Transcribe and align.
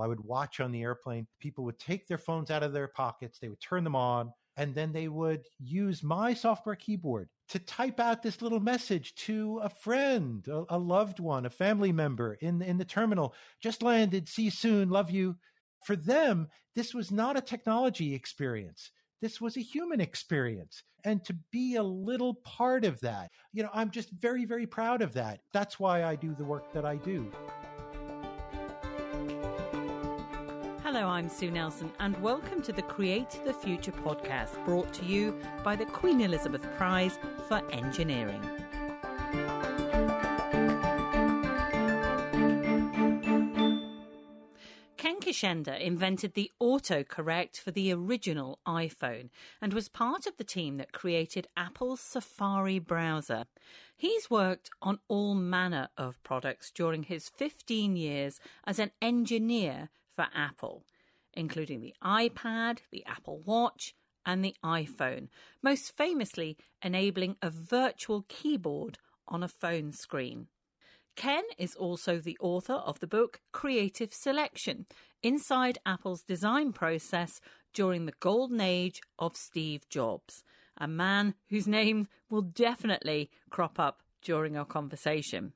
I 0.00 0.06
would 0.06 0.20
watch 0.20 0.60
on 0.60 0.72
the 0.72 0.82
airplane. 0.82 1.26
People 1.40 1.64
would 1.64 1.78
take 1.78 2.06
their 2.06 2.18
phones 2.18 2.50
out 2.50 2.62
of 2.62 2.72
their 2.72 2.88
pockets, 2.88 3.38
they 3.38 3.48
would 3.48 3.60
turn 3.60 3.84
them 3.84 3.96
on, 3.96 4.32
and 4.56 4.74
then 4.74 4.92
they 4.92 5.08
would 5.08 5.44
use 5.60 6.02
my 6.02 6.34
software 6.34 6.74
keyboard 6.74 7.28
to 7.48 7.60
type 7.60 8.00
out 8.00 8.22
this 8.22 8.42
little 8.42 8.60
message 8.60 9.14
to 9.14 9.60
a 9.62 9.68
friend, 9.68 10.46
a, 10.48 10.64
a, 10.70 10.78
loved 10.78 11.20
one, 11.20 11.46
a 11.46 11.50
family 11.50 11.92
member 11.92 12.34
in, 12.40 12.60
in 12.60 12.76
the 12.76 12.84
terminal. 12.84 13.34
Just 13.62 13.82
landed. 13.82 14.28
See 14.28 14.42
you 14.42 14.50
soon. 14.50 14.90
Love 14.90 15.10
you. 15.10 15.36
For 15.84 15.94
them, 15.94 16.48
this 16.74 16.92
was 16.92 17.12
not 17.12 17.38
a 17.38 17.40
technology 17.40 18.14
experience. 18.14 18.90
This 19.22 19.40
was 19.40 19.56
a 19.56 19.62
human 19.62 20.00
experience. 20.00 20.82
And 21.04 21.24
to 21.24 21.36
be 21.52 21.76
a 21.76 21.82
little 21.82 22.34
part 22.34 22.84
of 22.84 23.00
that, 23.00 23.30
you 23.52 23.62
know, 23.62 23.70
I'm 23.72 23.90
just 23.90 24.10
very, 24.10 24.44
very 24.44 24.66
proud 24.66 25.02
of 25.02 25.14
that. 25.14 25.40
That's 25.52 25.78
why 25.78 26.04
I 26.04 26.16
do 26.16 26.34
the 26.34 26.44
work 26.44 26.72
that 26.72 26.84
I 26.84 26.96
do. 26.96 27.30
Hello, 30.90 31.06
I'm 31.06 31.28
Sue 31.28 31.50
Nelson, 31.50 31.92
and 32.00 32.18
welcome 32.22 32.62
to 32.62 32.72
the 32.72 32.80
Create 32.80 33.38
the 33.44 33.52
Future 33.52 33.92
podcast 33.92 34.64
brought 34.64 34.90
to 34.94 35.04
you 35.04 35.38
by 35.62 35.76
the 35.76 35.84
Queen 35.84 36.22
Elizabeth 36.22 36.62
Prize 36.78 37.18
for 37.46 37.60
Engineering. 37.72 38.40
Ken 44.96 45.20
Kocienda 45.20 45.78
invented 45.78 46.32
the 46.32 46.50
autocorrect 46.58 47.58
for 47.58 47.70
the 47.70 47.92
original 47.92 48.58
iPhone 48.66 49.28
and 49.60 49.74
was 49.74 49.90
part 49.90 50.26
of 50.26 50.38
the 50.38 50.42
team 50.42 50.78
that 50.78 50.92
created 50.92 51.48
Apple's 51.54 52.00
Safari 52.00 52.78
browser. 52.78 53.44
He's 53.94 54.30
worked 54.30 54.70
on 54.80 55.00
all 55.06 55.34
manner 55.34 55.90
of 55.98 56.22
products 56.22 56.70
during 56.70 57.02
his 57.02 57.28
15 57.28 57.94
years 57.94 58.40
as 58.64 58.78
an 58.78 58.92
engineer 59.02 59.90
for 60.18 60.26
Apple, 60.34 60.84
including 61.32 61.80
the 61.80 61.94
iPad, 62.02 62.80
the 62.90 63.04
Apple 63.06 63.40
Watch, 63.46 63.94
and 64.26 64.44
the 64.44 64.56
iPhone, 64.64 65.28
most 65.62 65.96
famously 65.96 66.56
enabling 66.82 67.36
a 67.40 67.50
virtual 67.50 68.24
keyboard 68.28 68.98
on 69.28 69.44
a 69.44 69.48
phone 69.48 69.92
screen. 69.92 70.48
Ken 71.14 71.44
is 71.56 71.76
also 71.76 72.18
the 72.18 72.36
author 72.40 72.72
of 72.72 72.98
the 72.98 73.06
book 73.06 73.38
Creative 73.52 74.12
Selection 74.12 74.86
Inside 75.22 75.78
Apple's 75.86 76.22
Design 76.22 76.72
Process 76.72 77.40
During 77.72 78.06
the 78.06 78.14
Golden 78.18 78.60
Age 78.60 79.00
of 79.20 79.36
Steve 79.36 79.88
Jobs, 79.88 80.42
a 80.76 80.88
man 80.88 81.34
whose 81.48 81.68
name 81.68 82.08
will 82.28 82.42
definitely 82.42 83.30
crop 83.50 83.78
up 83.78 84.02
during 84.20 84.56
our 84.56 84.64
conversation. 84.64 85.52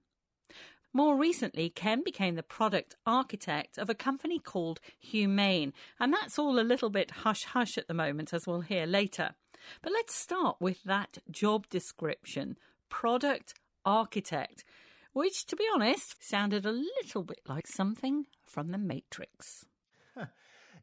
More 0.95 1.17
recently, 1.17 1.71
Ken 1.71 2.03
became 2.05 2.35
the 2.35 2.43
product 2.43 2.97
architect 3.07 3.79
of 3.79 3.89
a 3.89 3.95
company 3.95 4.39
called 4.39 4.79
Humane, 4.99 5.73
and 5.99 6.13
that's 6.13 6.39
all 6.39 6.59
a 6.59 6.61
little 6.61 6.91
bit 6.91 7.11
hush 7.11 7.45
hush 7.45 7.79
at 7.79 7.89
the 7.89 7.95
moment, 7.95 8.35
as 8.35 8.47
we'll 8.47 8.61
hear 8.61 8.85
later. 8.85 9.31
But 9.81 9.93
let's 9.93 10.15
start 10.15 10.57
with 10.61 10.83
that 10.85 11.19
job 11.31 11.67
description 11.71 12.57
product 12.91 13.55
architect, 13.87 14.65
which, 15.15 15.47
to 15.47 15.57
be 15.57 15.67
honest, 15.75 16.23
sounded 16.23 16.67
a 16.67 16.73
little 16.73 17.23
bit 17.23 17.41
like 17.49 17.67
something 17.67 18.27
from 18.45 18.69
The 18.69 18.79
Matrix. 18.79 19.65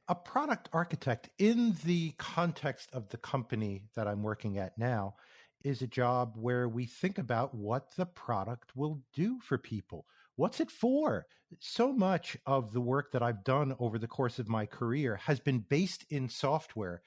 A 0.08 0.16
product 0.16 0.70
architect, 0.74 1.30
in 1.38 1.76
the 1.86 2.14
context 2.18 2.90
of 2.94 3.10
the 3.10 3.18
company 3.18 3.84
that 3.96 4.08
I'm 4.08 4.24
working 4.24 4.58
at 4.58 4.76
now, 4.76 5.18
is 5.64 5.82
a 5.82 5.88
job 5.88 6.34
where 6.36 6.68
we 6.68 6.86
think 6.86 7.18
about 7.18 7.54
what 7.54 7.96
the 7.96 8.06
product 8.06 8.76
will 8.76 9.02
do 9.14 9.40
for 9.42 9.58
people. 9.58 10.06
What's 10.36 10.60
it 10.60 10.72
for? 10.72 11.26
So 11.60 11.92
much 11.92 12.38
of 12.46 12.72
the 12.72 12.82
work 12.82 13.12
that 13.12 13.24
I've 13.24 13.44
done 13.44 13.76
over 13.80 13.98
the 13.98 14.08
course 14.08 14.40
of 14.40 14.48
my 14.48 14.66
career 14.66 15.18
has 15.18 15.40
been 15.40 15.60
based 15.60 16.06
in 16.10 16.30
software, 16.30 17.02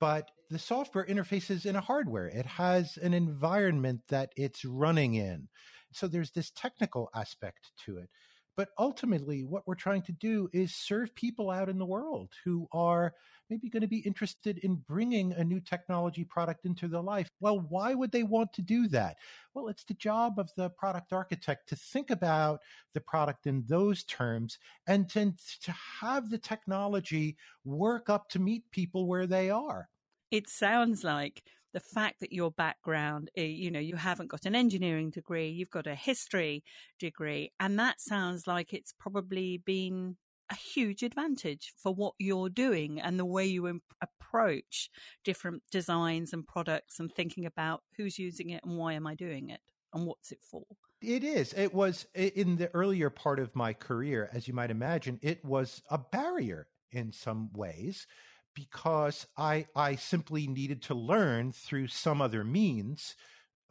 but 0.00 0.30
the 0.50 0.58
software 0.58 1.06
interfaces 1.06 1.64
in 1.64 1.76
a 1.76 1.80
hardware. 1.80 2.26
It 2.26 2.44
has 2.46 2.98
an 2.98 3.14
environment 3.14 4.02
that 4.08 4.32
it's 4.36 4.64
running 4.64 5.14
in. 5.14 5.48
So 5.92 6.08
there's 6.08 6.32
this 6.32 6.50
technical 6.50 7.08
aspect 7.14 7.70
to 7.86 7.98
it. 7.98 8.10
But 8.56 8.68
ultimately, 8.78 9.44
what 9.44 9.66
we're 9.66 9.74
trying 9.74 10.02
to 10.02 10.12
do 10.12 10.48
is 10.52 10.74
serve 10.74 11.14
people 11.14 11.50
out 11.50 11.68
in 11.68 11.78
the 11.78 11.86
world 11.86 12.32
who 12.44 12.68
are 12.72 13.14
maybe 13.50 13.68
going 13.68 13.82
to 13.82 13.86
be 13.86 13.98
interested 13.98 14.58
in 14.58 14.76
bringing 14.76 15.32
a 15.32 15.44
new 15.44 15.60
technology 15.60 16.24
product 16.24 16.64
into 16.64 16.88
their 16.88 17.02
life. 17.02 17.28
Well, 17.40 17.60
why 17.60 17.94
would 17.94 18.12
they 18.12 18.22
want 18.22 18.52
to 18.54 18.62
do 18.62 18.88
that? 18.88 19.16
Well, 19.52 19.68
it's 19.68 19.84
the 19.84 19.94
job 19.94 20.38
of 20.38 20.50
the 20.56 20.70
product 20.70 21.12
architect 21.12 21.68
to 21.68 21.76
think 21.76 22.10
about 22.10 22.60
the 22.92 23.00
product 23.00 23.46
in 23.46 23.64
those 23.66 24.04
terms 24.04 24.58
and 24.86 25.08
to, 25.10 25.34
to 25.62 25.72
have 26.00 26.30
the 26.30 26.38
technology 26.38 27.36
work 27.64 28.08
up 28.08 28.28
to 28.30 28.38
meet 28.38 28.70
people 28.70 29.06
where 29.06 29.26
they 29.26 29.50
are. 29.50 29.88
It 30.30 30.48
sounds 30.48 31.04
like 31.04 31.44
the 31.72 31.80
fact 31.80 32.20
that 32.20 32.32
your 32.32 32.50
background, 32.52 33.30
eh, 33.36 33.42
you 33.44 33.70
know, 33.70 33.80
you 33.80 33.96
haven't 33.96 34.28
got 34.28 34.46
an 34.46 34.54
engineering 34.54 35.10
degree, 35.10 35.48
you've 35.48 35.70
got 35.70 35.86
a 35.86 35.94
history 35.94 36.62
degree, 36.98 37.52
and 37.60 37.78
that 37.78 38.00
sounds 38.00 38.46
like 38.46 38.72
it's 38.72 38.92
probably 38.92 39.58
been 39.58 40.16
a 40.50 40.54
huge 40.54 41.02
advantage 41.02 41.72
for 41.76 41.94
what 41.94 42.14
you're 42.18 42.48
doing 42.48 43.00
and 43.00 43.18
the 43.18 43.24
way 43.24 43.46
you 43.46 43.66
imp- 43.66 43.82
approach 44.00 44.90
different 45.24 45.62
designs 45.70 46.32
and 46.32 46.46
products 46.46 47.00
and 47.00 47.12
thinking 47.12 47.46
about 47.46 47.82
who's 47.96 48.18
using 48.18 48.50
it 48.50 48.62
and 48.64 48.76
why 48.76 48.92
am 48.92 49.06
I 49.06 49.14
doing 49.14 49.50
it 49.50 49.60
and 49.92 50.06
what's 50.06 50.32
it 50.32 50.40
for. 50.42 50.64
It 51.00 51.24
is. 51.24 51.52
It 51.54 51.72
was 51.72 52.06
in 52.14 52.56
the 52.56 52.70
earlier 52.74 53.10
part 53.10 53.38
of 53.38 53.54
my 53.54 53.72
career, 53.72 54.30
as 54.32 54.48
you 54.48 54.54
might 54.54 54.70
imagine, 54.70 55.18
it 55.22 55.44
was 55.44 55.82
a 55.90 55.98
barrier 55.98 56.68
in 56.92 57.12
some 57.12 57.50
ways 57.52 58.06
because 58.54 59.26
I, 59.36 59.66
I 59.74 59.96
simply 59.96 60.46
needed 60.46 60.82
to 60.82 60.94
learn 60.94 61.52
through 61.52 61.88
some 61.88 62.22
other 62.22 62.44
means 62.44 63.16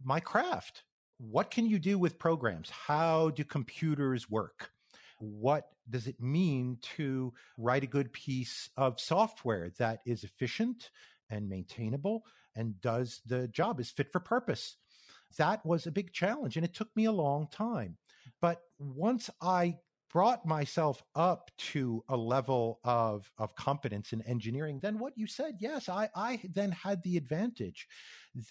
my 0.03 0.19
craft. 0.19 0.83
What 1.17 1.51
can 1.51 1.65
you 1.65 1.79
do 1.79 1.97
with 1.97 2.19
programs? 2.19 2.69
How 2.69 3.29
do 3.29 3.43
computers 3.43 4.29
work? 4.29 4.71
What 5.19 5.69
does 5.89 6.07
it 6.07 6.19
mean 6.21 6.77
to 6.95 7.33
write 7.57 7.83
a 7.83 7.87
good 7.87 8.11
piece 8.13 8.69
of 8.77 8.99
software 8.99 9.71
that 9.77 9.99
is 10.05 10.23
efficient 10.23 10.89
and 11.29 11.49
maintainable 11.49 12.23
and 12.55 12.79
does 12.81 13.21
the 13.25 13.47
job, 13.47 13.79
is 13.79 13.91
fit 13.91 14.11
for 14.11 14.19
purpose? 14.19 14.77
That 15.37 15.65
was 15.65 15.87
a 15.87 15.91
big 15.91 16.13
challenge 16.13 16.57
and 16.57 16.65
it 16.65 16.73
took 16.73 16.95
me 16.95 17.05
a 17.05 17.11
long 17.11 17.47
time. 17.51 17.97
But 18.41 18.61
once 18.79 19.29
I 19.41 19.77
brought 20.13 20.45
myself 20.45 21.01
up 21.15 21.49
to 21.57 22.03
a 22.07 22.15
level 22.15 22.79
of, 22.83 23.31
of 23.39 23.55
competence 23.55 24.13
in 24.13 24.21
engineering, 24.21 24.79
then 24.79 24.99
what 24.99 25.17
you 25.17 25.25
said, 25.25 25.55
yes, 25.59 25.89
I, 25.89 26.07
I 26.15 26.39
then 26.53 26.71
had 26.71 27.01
the 27.01 27.17
advantage 27.17 27.87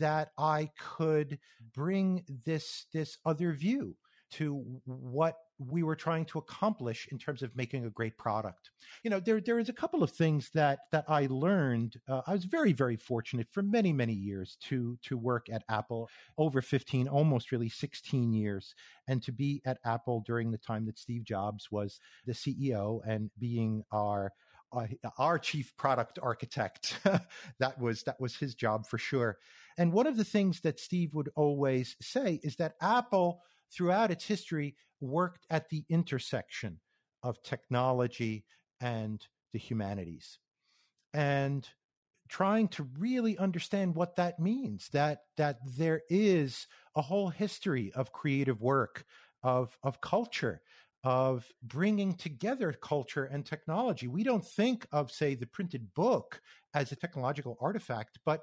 that 0.00 0.32
I 0.36 0.70
could 0.76 1.38
bring 1.72 2.24
this, 2.44 2.86
this 2.92 3.16
other 3.24 3.52
view 3.52 3.96
to 4.32 4.64
what 4.84 5.36
we 5.58 5.82
were 5.82 5.94
trying 5.94 6.24
to 6.24 6.38
accomplish 6.38 7.08
in 7.12 7.18
terms 7.18 7.42
of 7.42 7.54
making 7.54 7.84
a 7.84 7.90
great 7.90 8.18
product. 8.18 8.70
You 9.02 9.10
know, 9.10 9.20
there 9.20 9.40
there 9.40 9.58
is 9.58 9.68
a 9.68 9.72
couple 9.72 10.02
of 10.02 10.10
things 10.10 10.50
that 10.54 10.80
that 10.90 11.04
I 11.08 11.26
learned. 11.30 12.00
Uh, 12.08 12.22
I 12.26 12.32
was 12.32 12.44
very 12.44 12.72
very 12.72 12.96
fortunate 12.96 13.48
for 13.50 13.62
many 13.62 13.92
many 13.92 14.14
years 14.14 14.56
to 14.68 14.98
to 15.02 15.16
work 15.16 15.48
at 15.50 15.62
Apple 15.68 16.08
over 16.38 16.62
15 16.62 17.08
almost 17.08 17.52
really 17.52 17.68
16 17.68 18.32
years 18.32 18.74
and 19.08 19.22
to 19.22 19.32
be 19.32 19.62
at 19.64 19.78
Apple 19.84 20.22
during 20.26 20.50
the 20.50 20.58
time 20.58 20.86
that 20.86 20.98
Steve 20.98 21.24
Jobs 21.24 21.70
was 21.70 22.00
the 22.26 22.32
CEO 22.32 23.00
and 23.06 23.30
being 23.38 23.84
our 23.92 24.32
uh, 24.72 24.86
our 25.18 25.38
chief 25.38 25.76
product 25.76 26.18
architect. 26.22 26.98
that 27.58 27.78
was 27.78 28.02
that 28.04 28.20
was 28.20 28.36
his 28.36 28.54
job 28.54 28.86
for 28.86 28.98
sure. 28.98 29.38
And 29.78 29.92
one 29.92 30.06
of 30.06 30.16
the 30.16 30.24
things 30.24 30.60
that 30.60 30.80
Steve 30.80 31.14
would 31.14 31.30
always 31.34 31.96
say 32.00 32.40
is 32.42 32.56
that 32.56 32.74
Apple 32.80 33.42
throughout 33.72 34.10
its 34.10 34.24
history 34.24 34.76
worked 35.00 35.46
at 35.50 35.68
the 35.68 35.84
intersection 35.88 36.80
of 37.22 37.42
technology 37.42 38.44
and 38.80 39.26
the 39.52 39.58
humanities. 39.58 40.38
And 41.14 41.68
trying 42.28 42.68
to 42.68 42.88
really 42.98 43.36
understand 43.36 43.94
what 43.94 44.16
that 44.16 44.38
means 44.38 44.88
that 44.92 45.18
that 45.36 45.58
there 45.76 46.00
is 46.08 46.66
a 46.96 47.02
whole 47.02 47.28
history 47.28 47.92
of 47.94 48.12
creative 48.12 48.62
work 48.62 49.04
of 49.42 49.76
of 49.82 50.00
culture 50.00 50.62
of 51.04 51.46
bringing 51.64 52.14
together 52.14 52.72
culture 52.72 53.24
and 53.24 53.44
technology. 53.44 54.06
We 54.06 54.22
don't 54.22 54.46
think 54.46 54.86
of, 54.92 55.10
say, 55.10 55.34
the 55.34 55.46
printed 55.46 55.92
book 55.94 56.40
as 56.74 56.92
a 56.92 56.96
technological 56.96 57.58
artifact, 57.60 58.18
but 58.24 58.42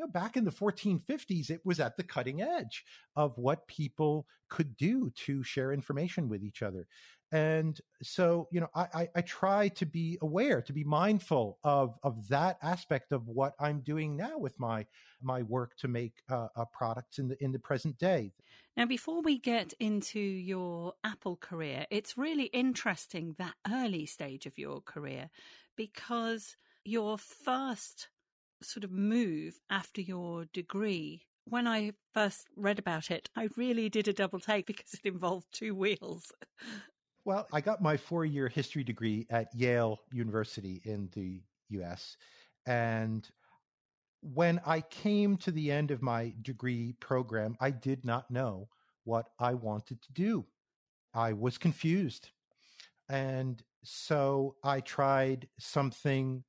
know, 0.00 0.08
back 0.08 0.36
in 0.36 0.44
the 0.44 0.50
1450s, 0.50 1.50
it 1.50 1.60
was 1.64 1.80
at 1.80 1.96
the 1.96 2.02
cutting 2.02 2.42
edge 2.42 2.84
of 3.16 3.36
what 3.38 3.66
people 3.66 4.26
could 4.48 4.76
do 4.76 5.10
to 5.10 5.42
share 5.42 5.72
information 5.72 6.28
with 6.28 6.42
each 6.42 6.62
other. 6.62 6.86
And 7.32 7.80
so, 8.02 8.48
you 8.50 8.60
know, 8.60 8.68
I, 8.74 8.86
I, 8.92 9.08
I 9.16 9.20
try 9.20 9.68
to 9.68 9.86
be 9.86 10.18
aware, 10.20 10.62
to 10.62 10.72
be 10.72 10.82
mindful 10.82 11.58
of, 11.62 11.94
of 12.02 12.28
that 12.28 12.58
aspect 12.60 13.12
of 13.12 13.28
what 13.28 13.54
I'm 13.60 13.80
doing 13.80 14.16
now 14.16 14.38
with 14.38 14.58
my, 14.58 14.86
my 15.22 15.42
work 15.42 15.76
to 15.78 15.88
make 15.88 16.14
uh, 16.28 16.48
uh, 16.56 16.64
products 16.72 17.18
in 17.18 17.28
the, 17.28 17.42
in 17.42 17.52
the 17.52 17.60
present 17.60 17.98
day. 17.98 18.32
Now, 18.76 18.86
before 18.86 19.22
we 19.22 19.38
get 19.38 19.74
into 19.78 20.18
your 20.18 20.94
Apple 21.04 21.36
career, 21.36 21.86
it's 21.90 22.18
really 22.18 22.46
interesting 22.46 23.36
that 23.38 23.54
early 23.70 24.06
stage 24.06 24.46
of 24.46 24.58
your 24.58 24.80
career 24.80 25.30
because 25.76 26.56
your 26.84 27.18
first 27.18 28.08
sort 28.62 28.84
of 28.84 28.90
move 28.90 29.58
after 29.70 30.00
your 30.00 30.46
degree 30.52 31.26
when 31.50 31.66
I 31.66 31.92
first 32.14 32.46
read 32.56 32.78
about 32.78 33.10
it, 33.10 33.28
I 33.36 33.48
really 33.56 33.88
did 33.88 34.08
a 34.08 34.12
double 34.12 34.40
take 34.40 34.66
because 34.66 34.94
it 34.94 35.04
involved 35.04 35.46
two 35.52 35.74
wheels. 35.74 36.32
Well, 37.24 37.46
I 37.52 37.60
got 37.60 37.82
my 37.82 37.96
four 37.96 38.24
year 38.24 38.48
history 38.48 38.84
degree 38.84 39.26
at 39.30 39.54
Yale 39.54 40.00
University 40.12 40.80
in 40.84 41.10
the 41.12 41.42
US. 41.68 42.16
And 42.66 43.28
when 44.22 44.60
I 44.64 44.80
came 44.82 45.36
to 45.38 45.50
the 45.50 45.70
end 45.70 45.90
of 45.90 46.02
my 46.02 46.34
degree 46.42 46.94
program, 47.00 47.56
I 47.60 47.70
did 47.70 48.04
not 48.04 48.30
know 48.30 48.68
what 49.04 49.30
I 49.38 49.54
wanted 49.54 50.00
to 50.02 50.12
do. 50.12 50.46
I 51.14 51.32
was 51.32 51.58
confused. 51.58 52.30
And 53.08 53.62
so 53.82 54.56
I 54.62 54.80
tried 54.80 55.48
something 55.58 56.44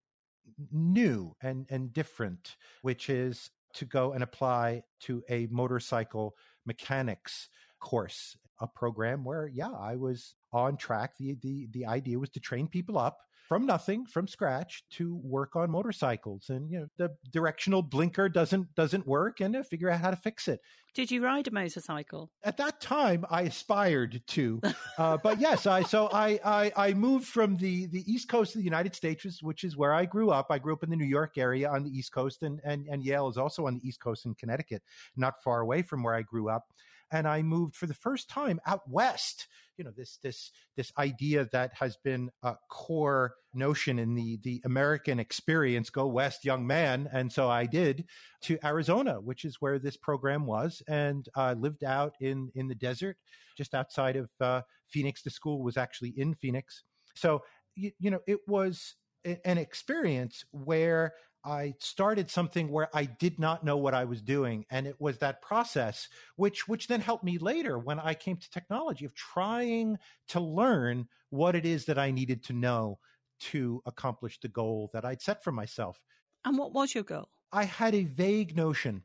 new 0.71 1.35
and, 1.41 1.65
and 1.69 1.93
different, 1.93 2.55
which 2.81 3.09
is 3.09 3.49
to 3.73 3.85
go 3.85 4.13
and 4.13 4.23
apply 4.23 4.83
to 5.01 5.23
a 5.29 5.47
motorcycle 5.49 6.35
mechanics 6.65 7.49
course, 7.79 8.37
a 8.59 8.67
program 8.67 9.23
where, 9.23 9.47
yeah, 9.47 9.71
I 9.71 9.95
was 9.95 10.35
on 10.53 10.77
track. 10.77 11.17
The, 11.17 11.35
the, 11.41 11.67
the 11.71 11.85
idea 11.85 12.19
was 12.19 12.29
to 12.31 12.39
train 12.39 12.67
people 12.67 12.97
up 12.97 13.17
from 13.51 13.65
nothing, 13.65 14.05
from 14.05 14.29
scratch, 14.29 14.85
to 14.89 15.19
work 15.25 15.57
on 15.57 15.69
motorcycles. 15.69 16.45
And 16.47 16.71
you 16.71 16.79
know, 16.79 16.87
the 16.97 17.13
directional 17.33 17.81
blinker 17.81 18.29
doesn't 18.29 18.73
doesn't 18.75 19.05
work, 19.05 19.41
and 19.41 19.55
to 19.55 19.63
figure 19.65 19.89
out 19.89 19.99
how 19.99 20.09
to 20.09 20.15
fix 20.15 20.47
it. 20.47 20.61
Did 20.93 21.11
you 21.11 21.21
ride 21.21 21.49
a 21.49 21.51
motorcycle? 21.51 22.31
At 22.45 22.55
that 22.55 22.79
time, 22.79 23.25
I 23.29 23.41
aspired 23.41 24.21
to, 24.25 24.61
uh, 24.97 25.17
but 25.21 25.41
yes, 25.41 25.67
I 25.67 25.83
so 25.83 26.07
I, 26.13 26.39
I 26.45 26.71
I 26.77 26.93
moved 26.93 27.27
from 27.27 27.57
the 27.57 27.87
the 27.87 28.09
east 28.09 28.29
coast 28.29 28.55
of 28.55 28.59
the 28.59 28.63
United 28.63 28.95
States, 28.95 29.43
which 29.43 29.65
is 29.65 29.75
where 29.75 29.93
I 29.93 30.05
grew 30.05 30.29
up. 30.29 30.47
I 30.49 30.57
grew 30.57 30.71
up 30.71 30.83
in 30.83 30.89
the 30.89 30.95
New 30.95 31.03
York 31.03 31.37
area 31.37 31.69
on 31.69 31.83
the 31.83 31.89
east 31.89 32.13
coast, 32.13 32.43
and 32.43 32.61
and 32.63 32.87
and 32.87 33.03
Yale 33.03 33.27
is 33.27 33.37
also 33.37 33.67
on 33.67 33.73
the 33.73 33.85
east 33.85 33.99
coast 33.99 34.25
in 34.25 34.33
Connecticut, 34.35 34.81
not 35.17 35.43
far 35.43 35.59
away 35.59 35.81
from 35.81 36.03
where 36.03 36.15
I 36.15 36.21
grew 36.21 36.47
up 36.47 36.67
and 37.11 37.27
I 37.27 37.41
moved 37.41 37.75
for 37.75 37.85
the 37.85 37.93
first 37.93 38.29
time 38.29 38.59
out 38.65 38.81
west. 38.89 39.47
You 39.77 39.85
know, 39.85 39.91
this 39.95 40.17
this 40.23 40.51
this 40.75 40.91
idea 40.97 41.47
that 41.51 41.71
has 41.73 41.97
been 42.03 42.29
a 42.43 42.55
core 42.69 43.35
notion 43.53 43.99
in 43.99 44.15
the 44.15 44.39
the 44.43 44.61
American 44.65 45.19
experience, 45.19 45.89
go 45.89 46.07
west, 46.07 46.45
young 46.45 46.65
man. 46.65 47.09
And 47.11 47.31
so 47.31 47.49
I 47.49 47.65
did 47.65 48.05
to 48.43 48.57
Arizona, 48.63 49.19
which 49.19 49.43
is 49.45 49.57
where 49.59 49.79
this 49.79 49.97
program 49.97 50.45
was, 50.45 50.81
and 50.87 51.27
I 51.35 51.53
lived 51.53 51.83
out 51.83 52.13
in 52.19 52.51
in 52.55 52.67
the 52.67 52.75
desert, 52.75 53.17
just 53.57 53.73
outside 53.73 54.15
of 54.15 54.29
uh, 54.39 54.61
Phoenix. 54.87 55.21
The 55.21 55.29
school 55.29 55.63
was 55.63 55.77
actually 55.77 56.13
in 56.17 56.35
Phoenix, 56.35 56.83
so 57.15 57.41
you, 57.75 57.91
you 57.99 58.11
know 58.11 58.19
it 58.27 58.39
was 58.47 58.95
an 59.23 59.57
experience 59.57 60.43
where 60.51 61.13
I 61.43 61.73
started 61.79 62.29
something 62.29 62.69
where 62.69 62.89
I 62.93 63.05
did 63.05 63.39
not 63.39 63.63
know 63.63 63.77
what 63.77 63.93
I 63.93 64.05
was 64.05 64.21
doing. 64.21 64.65
And 64.69 64.85
it 64.85 64.99
was 64.99 65.17
that 65.17 65.41
process, 65.41 66.07
which, 66.35 66.67
which 66.67 66.87
then 66.87 67.01
helped 67.01 67.23
me 67.23 67.37
later 67.37 67.79
when 67.79 67.99
I 67.99 68.13
came 68.13 68.37
to 68.37 68.49
technology 68.49 69.05
of 69.05 69.15
trying 69.15 69.97
to 70.29 70.39
learn 70.39 71.07
what 71.29 71.55
it 71.55 71.65
is 71.65 71.85
that 71.85 71.97
I 71.97 72.11
needed 72.11 72.43
to 72.45 72.53
know 72.53 72.99
to 73.39 73.81
accomplish 73.85 74.39
the 74.39 74.47
goal 74.47 74.91
that 74.93 75.03
I'd 75.03 75.21
set 75.21 75.43
for 75.43 75.51
myself. 75.51 75.99
And 76.45 76.57
what 76.57 76.73
was 76.73 76.93
your 76.93 77.03
goal? 77.03 77.29
I 77.51 77.65
had 77.65 77.95
a 77.95 78.03
vague 78.03 78.55
notion 78.55 79.03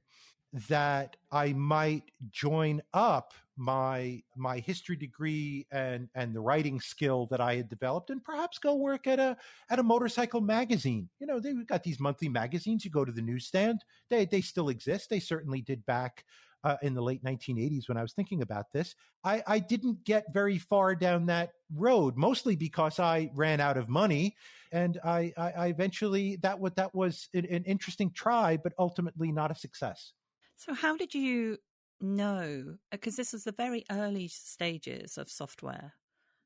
that 0.68 1.16
I 1.30 1.52
might 1.52 2.10
join 2.30 2.82
up 2.94 3.34
my 3.58 4.22
my 4.36 4.58
history 4.58 4.96
degree 4.96 5.66
and 5.70 6.08
and 6.14 6.34
the 6.34 6.40
writing 6.40 6.78
skill 6.80 7.26
that 7.30 7.40
I 7.40 7.56
had 7.56 7.70
developed 7.70 8.10
and 8.10 8.22
perhaps 8.22 8.58
go 8.58 8.74
work 8.74 9.06
at 9.06 9.18
a 9.18 9.36
at 9.70 9.78
a 9.78 9.82
motorcycle 9.82 10.40
magazine. 10.40 11.08
You 11.20 11.26
know, 11.26 11.40
they've 11.40 11.66
got 11.66 11.82
these 11.82 12.00
monthly 12.00 12.28
magazines. 12.28 12.84
You 12.84 12.90
go 12.90 13.04
to 13.04 13.12
the 13.12 13.22
newsstand. 13.22 13.84
They 14.10 14.26
they 14.26 14.40
still 14.40 14.68
exist. 14.68 15.08
They 15.08 15.20
certainly 15.20 15.62
did 15.62 15.86
back 15.86 16.24
uh, 16.64 16.76
in 16.82 16.94
the 16.94 17.00
late 17.00 17.22
1980s 17.22 17.88
when 17.88 17.96
I 17.96 18.02
was 18.02 18.12
thinking 18.12 18.42
about 18.42 18.72
this. 18.72 18.96
I, 19.22 19.42
I 19.46 19.58
didn't 19.60 20.04
get 20.04 20.32
very 20.32 20.58
far 20.58 20.96
down 20.96 21.26
that 21.26 21.52
road, 21.72 22.16
mostly 22.16 22.56
because 22.56 22.98
I 22.98 23.30
ran 23.34 23.60
out 23.60 23.76
of 23.76 23.88
money, 23.88 24.34
and 24.72 24.98
I, 25.04 25.32
I, 25.36 25.50
I 25.52 25.66
eventually 25.68 26.36
that 26.42 26.58
what 26.58 26.74
that 26.76 26.92
was 26.92 27.28
an, 27.34 27.46
an 27.46 27.62
interesting 27.64 28.10
try, 28.10 28.56
but 28.56 28.72
ultimately 28.78 29.30
not 29.30 29.52
a 29.52 29.54
success. 29.54 30.12
So, 30.56 30.74
how 30.74 30.96
did 30.96 31.14
you 31.14 31.58
know? 32.00 32.78
Uh, 32.92 32.96
because 32.96 33.16
this 33.16 33.32
was 33.32 33.44
the 33.44 33.52
very 33.52 33.84
early 33.90 34.28
stages 34.28 35.18
of 35.18 35.30
software 35.30 35.94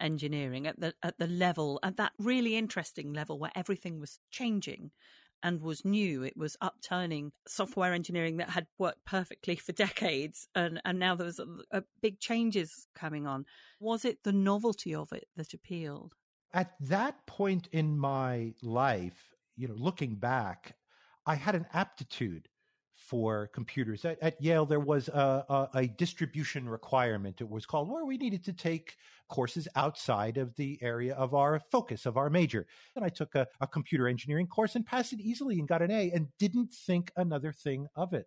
engineering 0.00 0.66
at 0.66 0.80
the 0.80 0.94
at 1.02 1.18
the 1.18 1.26
level 1.26 1.78
at 1.82 1.96
that 1.98 2.12
really 2.18 2.56
interesting 2.56 3.12
level 3.12 3.38
where 3.38 3.52
everything 3.54 4.00
was 4.00 4.18
changing 4.30 4.92
and 5.42 5.60
was 5.62 5.84
new. 5.84 6.22
It 6.22 6.36
was 6.36 6.56
upturning 6.60 7.32
software 7.46 7.92
engineering 7.94 8.36
that 8.38 8.50
had 8.50 8.68
worked 8.78 9.04
perfectly 9.04 9.56
for 9.56 9.72
decades, 9.86 10.48
and 10.54 10.80
and 10.84 10.98
now 10.98 11.14
there 11.14 11.26
was 11.26 11.38
a, 11.38 11.46
a 11.70 11.84
big 12.00 12.20
changes 12.20 12.86
coming 12.94 13.26
on. 13.26 13.46
Was 13.78 14.04
it 14.04 14.22
the 14.24 14.32
novelty 14.32 14.94
of 14.94 15.12
it 15.12 15.28
that 15.36 15.54
appealed? 15.54 16.14
At 16.52 16.76
that 16.78 17.26
point 17.26 17.66
in 17.72 17.98
my 17.98 18.54
life, 18.62 19.34
you 19.56 19.66
know, 19.66 19.74
looking 19.74 20.14
back, 20.20 20.78
I 21.26 21.34
had 21.34 21.56
an 21.56 21.66
aptitude 21.72 22.49
for 23.10 23.48
computers. 23.48 24.04
At, 24.04 24.22
at 24.22 24.40
Yale, 24.40 24.64
there 24.64 24.78
was 24.78 25.08
a, 25.08 25.44
a, 25.48 25.68
a, 25.74 25.86
distribution 25.88 26.68
requirement, 26.68 27.40
it 27.40 27.50
was 27.50 27.66
called, 27.66 27.90
where 27.90 28.04
we 28.04 28.16
needed 28.16 28.44
to 28.44 28.52
take 28.52 28.96
courses 29.28 29.66
outside 29.74 30.36
of 30.36 30.54
the 30.54 30.78
area 30.80 31.14
of 31.16 31.34
our 31.34 31.58
focus, 31.58 32.06
of 32.06 32.16
our 32.16 32.30
major. 32.30 32.68
And 32.94 33.04
I 33.04 33.08
took 33.08 33.34
a, 33.34 33.48
a 33.60 33.66
computer 33.66 34.06
engineering 34.06 34.46
course 34.46 34.76
and 34.76 34.86
passed 34.86 35.12
it 35.12 35.18
easily 35.18 35.58
and 35.58 35.66
got 35.66 35.82
an 35.82 35.90
A 35.90 36.12
and 36.12 36.28
didn't 36.38 36.72
think 36.72 37.10
another 37.16 37.50
thing 37.50 37.88
of 37.96 38.12
it. 38.14 38.26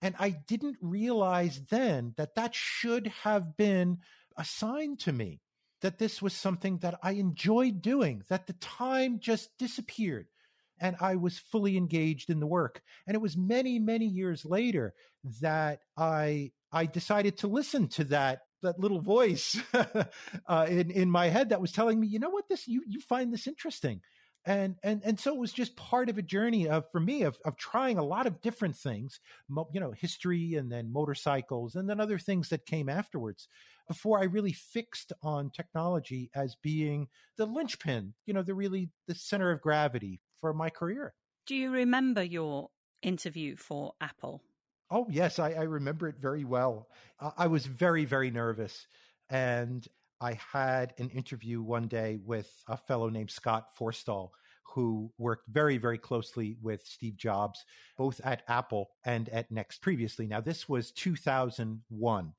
And 0.00 0.14
I 0.18 0.30
didn't 0.30 0.78
realize 0.80 1.60
then 1.68 2.14
that 2.16 2.34
that 2.36 2.54
should 2.54 3.08
have 3.08 3.58
been 3.58 3.98
assigned 4.38 5.00
to 5.00 5.12
me, 5.12 5.42
that 5.82 5.98
this 5.98 6.22
was 6.22 6.32
something 6.32 6.78
that 6.78 6.98
I 7.02 7.12
enjoyed 7.12 7.82
doing, 7.82 8.22
that 8.30 8.46
the 8.46 8.54
time 8.54 9.20
just 9.20 9.50
disappeared 9.58 10.28
and 10.84 10.96
I 11.00 11.16
was 11.16 11.38
fully 11.38 11.78
engaged 11.78 12.28
in 12.28 12.40
the 12.40 12.46
work. 12.46 12.82
And 13.06 13.14
it 13.14 13.20
was 13.22 13.38
many, 13.38 13.78
many 13.78 14.04
years 14.04 14.44
later 14.44 14.92
that 15.40 15.80
I 15.96 16.52
I 16.70 16.84
decided 16.84 17.38
to 17.38 17.48
listen 17.48 17.88
to 17.88 18.04
that 18.04 18.40
that 18.62 18.78
little 18.78 19.00
voice 19.00 19.58
uh, 20.46 20.66
in 20.68 20.90
in 20.90 21.10
my 21.10 21.28
head 21.28 21.48
that 21.48 21.60
was 21.60 21.72
telling 21.72 21.98
me, 21.98 22.06
you 22.06 22.18
know 22.18 22.28
what, 22.28 22.48
this 22.50 22.68
you 22.68 22.82
you 22.86 23.00
find 23.00 23.32
this 23.32 23.46
interesting. 23.46 24.02
And, 24.46 24.76
and 24.82 25.00
and 25.02 25.18
so 25.18 25.34
it 25.34 25.40
was 25.40 25.54
just 25.54 25.74
part 25.74 26.10
of 26.10 26.18
a 26.18 26.22
journey 26.22 26.68
of 26.68 26.84
for 26.92 27.00
me 27.00 27.22
of 27.22 27.38
of 27.46 27.56
trying 27.56 27.96
a 27.96 28.04
lot 28.04 28.26
of 28.26 28.42
different 28.42 28.76
things, 28.76 29.18
you 29.72 29.80
know, 29.80 29.92
history 29.92 30.52
and 30.52 30.70
then 30.70 30.92
motorcycles 30.92 31.76
and 31.76 31.88
then 31.88 31.98
other 31.98 32.18
things 32.18 32.50
that 32.50 32.66
came 32.66 32.90
afterwards 32.90 33.48
before 33.88 34.18
I 34.20 34.24
really 34.24 34.52
fixed 34.52 35.14
on 35.22 35.50
technology 35.50 36.30
as 36.34 36.56
being 36.62 37.08
the 37.38 37.46
linchpin, 37.46 38.12
you 38.26 38.34
know, 38.34 38.42
the 38.42 38.54
really 38.54 38.90
the 39.08 39.14
center 39.14 39.50
of 39.50 39.62
gravity 39.62 40.20
for 40.44 40.52
my 40.52 40.68
career. 40.68 41.14
Do 41.46 41.56
you 41.56 41.70
remember 41.70 42.22
your 42.22 42.68
interview 43.00 43.56
for 43.56 43.94
Apple? 43.98 44.42
Oh, 44.90 45.06
yes, 45.08 45.38
I, 45.38 45.52
I 45.52 45.62
remember 45.62 46.06
it 46.06 46.16
very 46.20 46.44
well. 46.44 46.88
Uh, 47.18 47.30
I 47.38 47.46
was 47.46 47.64
very, 47.64 48.04
very 48.04 48.30
nervous. 48.30 48.86
And 49.30 49.88
I 50.20 50.38
had 50.52 50.92
an 50.98 51.08
interview 51.08 51.62
one 51.62 51.88
day 51.88 52.18
with 52.22 52.50
a 52.68 52.76
fellow 52.76 53.08
named 53.08 53.30
Scott 53.30 53.68
Forstall, 53.74 54.32
who 54.74 55.10
worked 55.16 55.48
very, 55.48 55.78
very 55.78 55.96
closely 55.96 56.58
with 56.60 56.84
Steve 56.84 57.16
Jobs, 57.16 57.64
both 57.96 58.20
at 58.22 58.42
Apple 58.46 58.90
and 59.02 59.30
at 59.30 59.50
Next 59.50 59.80
previously. 59.80 60.26
Now, 60.26 60.42
this 60.42 60.68
was 60.68 60.90
2001. 60.90 62.32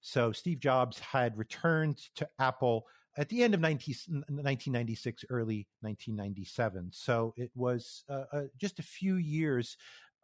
So 0.00 0.32
Steve 0.32 0.58
Jobs 0.58 0.98
had 0.98 1.38
returned 1.38 1.98
to 2.16 2.28
Apple 2.40 2.86
at 3.16 3.28
the 3.28 3.42
end 3.42 3.54
of 3.54 3.60
19, 3.60 3.94
1996, 4.08 5.24
early 5.30 5.66
1997. 5.80 6.90
So 6.92 7.34
it 7.36 7.50
was 7.54 8.04
uh, 8.08 8.24
uh, 8.32 8.42
just 8.58 8.78
a 8.78 8.82
few 8.82 9.16
years 9.16 9.76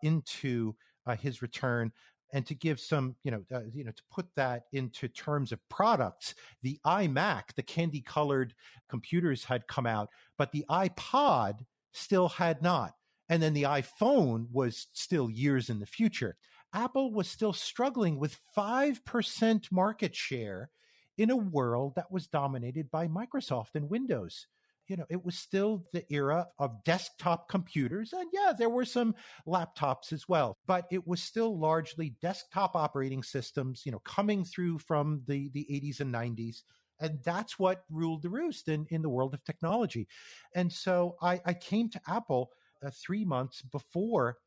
into 0.02 0.74
uh, 1.06 1.16
his 1.16 1.42
return. 1.42 1.92
And 2.32 2.46
to 2.46 2.54
give 2.54 2.78
some, 2.78 3.16
you 3.24 3.30
know, 3.30 3.42
uh, 3.52 3.62
you 3.72 3.84
know, 3.84 3.90
to 3.90 4.02
put 4.10 4.26
that 4.36 4.64
into 4.72 5.08
terms 5.08 5.50
of 5.50 5.66
products, 5.70 6.34
the 6.62 6.78
iMac, 6.86 7.54
the 7.56 7.62
candy 7.62 8.02
colored 8.02 8.54
computers 8.88 9.44
had 9.44 9.66
come 9.66 9.86
out, 9.86 10.10
but 10.36 10.52
the 10.52 10.64
iPod 10.70 11.60
still 11.92 12.28
had 12.28 12.62
not. 12.62 12.92
And 13.30 13.42
then 13.42 13.54
the 13.54 13.64
iPhone 13.64 14.46
was 14.52 14.88
still 14.92 15.30
years 15.30 15.70
in 15.70 15.80
the 15.80 15.86
future. 15.86 16.36
Apple 16.74 17.12
was 17.12 17.28
still 17.28 17.54
struggling 17.54 18.18
with 18.18 18.38
5% 18.56 19.72
market 19.72 20.14
share 20.14 20.70
in 21.18 21.30
a 21.30 21.36
world 21.36 21.94
that 21.96 22.10
was 22.10 22.26
dominated 22.28 22.90
by 22.90 23.08
Microsoft 23.08 23.74
and 23.74 23.90
Windows. 23.90 24.46
you 24.86 24.96
know, 24.96 25.04
it 25.10 25.22
was 25.22 25.36
still 25.36 25.84
the 25.92 26.02
era 26.10 26.46
of 26.58 26.82
desktop 26.84 27.48
computers. 27.50 28.14
And 28.14 28.26
yeah, 28.32 28.52
there 28.56 28.70
were 28.70 28.86
some 28.86 29.14
laptops 29.46 30.14
as 30.14 30.26
well, 30.28 30.56
but 30.66 30.86
it 30.90 31.06
was 31.06 31.22
still 31.22 31.58
largely 31.58 32.14
desktop 32.22 32.74
operating 32.74 33.22
systems, 33.22 33.82
you 33.84 33.92
know, 33.92 33.98
coming 34.00 34.44
through 34.44 34.78
from 34.78 35.22
the, 35.26 35.50
the 35.50 35.66
80s 35.70 36.00
and 36.00 36.12
90s. 36.14 36.62
And 37.00 37.18
that's 37.22 37.58
what 37.58 37.84
ruled 37.90 38.22
the 38.22 38.30
roost 38.30 38.68
in, 38.68 38.86
in 38.90 39.02
the 39.02 39.10
world 39.10 39.34
of 39.34 39.44
technology. 39.44 40.08
And 40.54 40.72
so 40.72 41.16
I, 41.20 41.40
I 41.44 41.52
came 41.52 41.90
to 41.90 42.00
Apple 42.08 42.50
uh, 42.84 42.90
three 42.90 43.24
months 43.26 43.60
before 43.62 44.38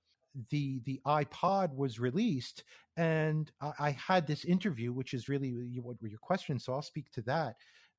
the 0.49 0.81
the 0.85 1.01
iPod 1.05 1.75
was 1.75 1.99
released, 1.99 2.63
and 3.01 3.51
I, 3.59 3.71
I, 3.79 3.91
had 3.91 4.27
this 4.27 4.45
interview, 4.45 4.93
which 4.93 5.15
is 5.15 5.27
really 5.27 5.55
what 5.81 5.99
were 5.99 6.07
your 6.07 6.19
questions. 6.19 6.63
So 6.63 6.73
I'll 6.73 6.83
speak 6.83 7.09
to 7.13 7.23
that. 7.23 7.55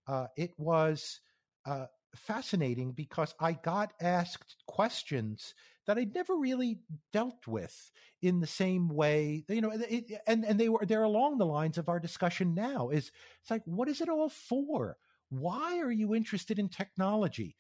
Uh, 0.07 0.27
it 0.37 0.53
was 0.59 1.21
uh, 1.67 1.87
fascinating 2.15 2.93
because 2.93 3.35
I 3.41 3.55
got 3.55 3.95
asked 4.01 4.55
questions 4.69 5.55
that 5.89 5.99
I'd 5.99 6.15
never 6.15 6.37
really 6.37 6.79
dealt 7.13 7.49
with 7.49 7.91
in 8.23 8.39
the 8.39 8.47
same 8.47 8.89
way. 8.89 9.45
You 9.49 9.61
know, 9.61 9.73
it, 9.73 10.13
and 10.29 10.45
and 10.45 10.59
they 10.61 10.69
were 10.69 10.87
they're 10.87 11.03
along 11.03 11.39
the 11.39 11.47
lines 11.47 11.79
of 11.79 11.89
our 11.89 11.99
discussion 11.99 12.55
now. 12.55 12.91
Is 12.91 13.11
it's 13.41 13.51
like, 13.51 13.63
what 13.65 13.89
is 13.89 14.01
it 14.01 14.09
all 14.09 14.29
for? 14.29 14.97
Why 15.31 15.81
are 15.81 15.91
you 15.91 16.15
interested 16.15 16.61
in 16.61 16.69
technology? 16.69 17.57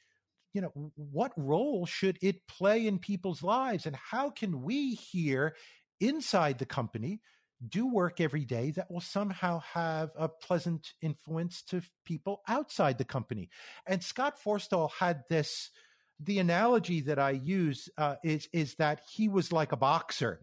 You 0.54 0.60
know, 0.60 0.92
what 0.94 1.32
role 1.36 1.86
should 1.86 2.18
it 2.22 2.46
play 2.46 2.86
in 2.86 3.00
people's 3.00 3.42
lives, 3.42 3.86
and 3.86 3.96
how 3.96 4.30
can 4.30 4.62
we 4.62 4.94
here 4.94 5.56
inside 6.02 6.58
the 6.58 6.66
company 6.66 7.20
do 7.68 7.86
work 7.86 8.20
every 8.20 8.44
day 8.44 8.72
that 8.72 8.90
will 8.90 9.00
somehow 9.00 9.60
have 9.60 10.10
a 10.16 10.28
pleasant 10.28 10.92
influence 11.00 11.62
to 11.62 11.80
people 12.04 12.42
outside 12.48 12.98
the 12.98 13.04
company. 13.04 13.48
And 13.86 14.02
Scott 14.02 14.34
Forstall 14.44 14.90
had 14.98 15.22
this. 15.28 15.70
The 16.24 16.38
analogy 16.38 17.00
that 17.00 17.18
I 17.18 17.30
use 17.30 17.88
uh, 17.98 18.14
is 18.22 18.48
is 18.52 18.76
that 18.76 19.00
he 19.12 19.28
was 19.28 19.50
like 19.50 19.72
a 19.72 19.76
boxer, 19.76 20.40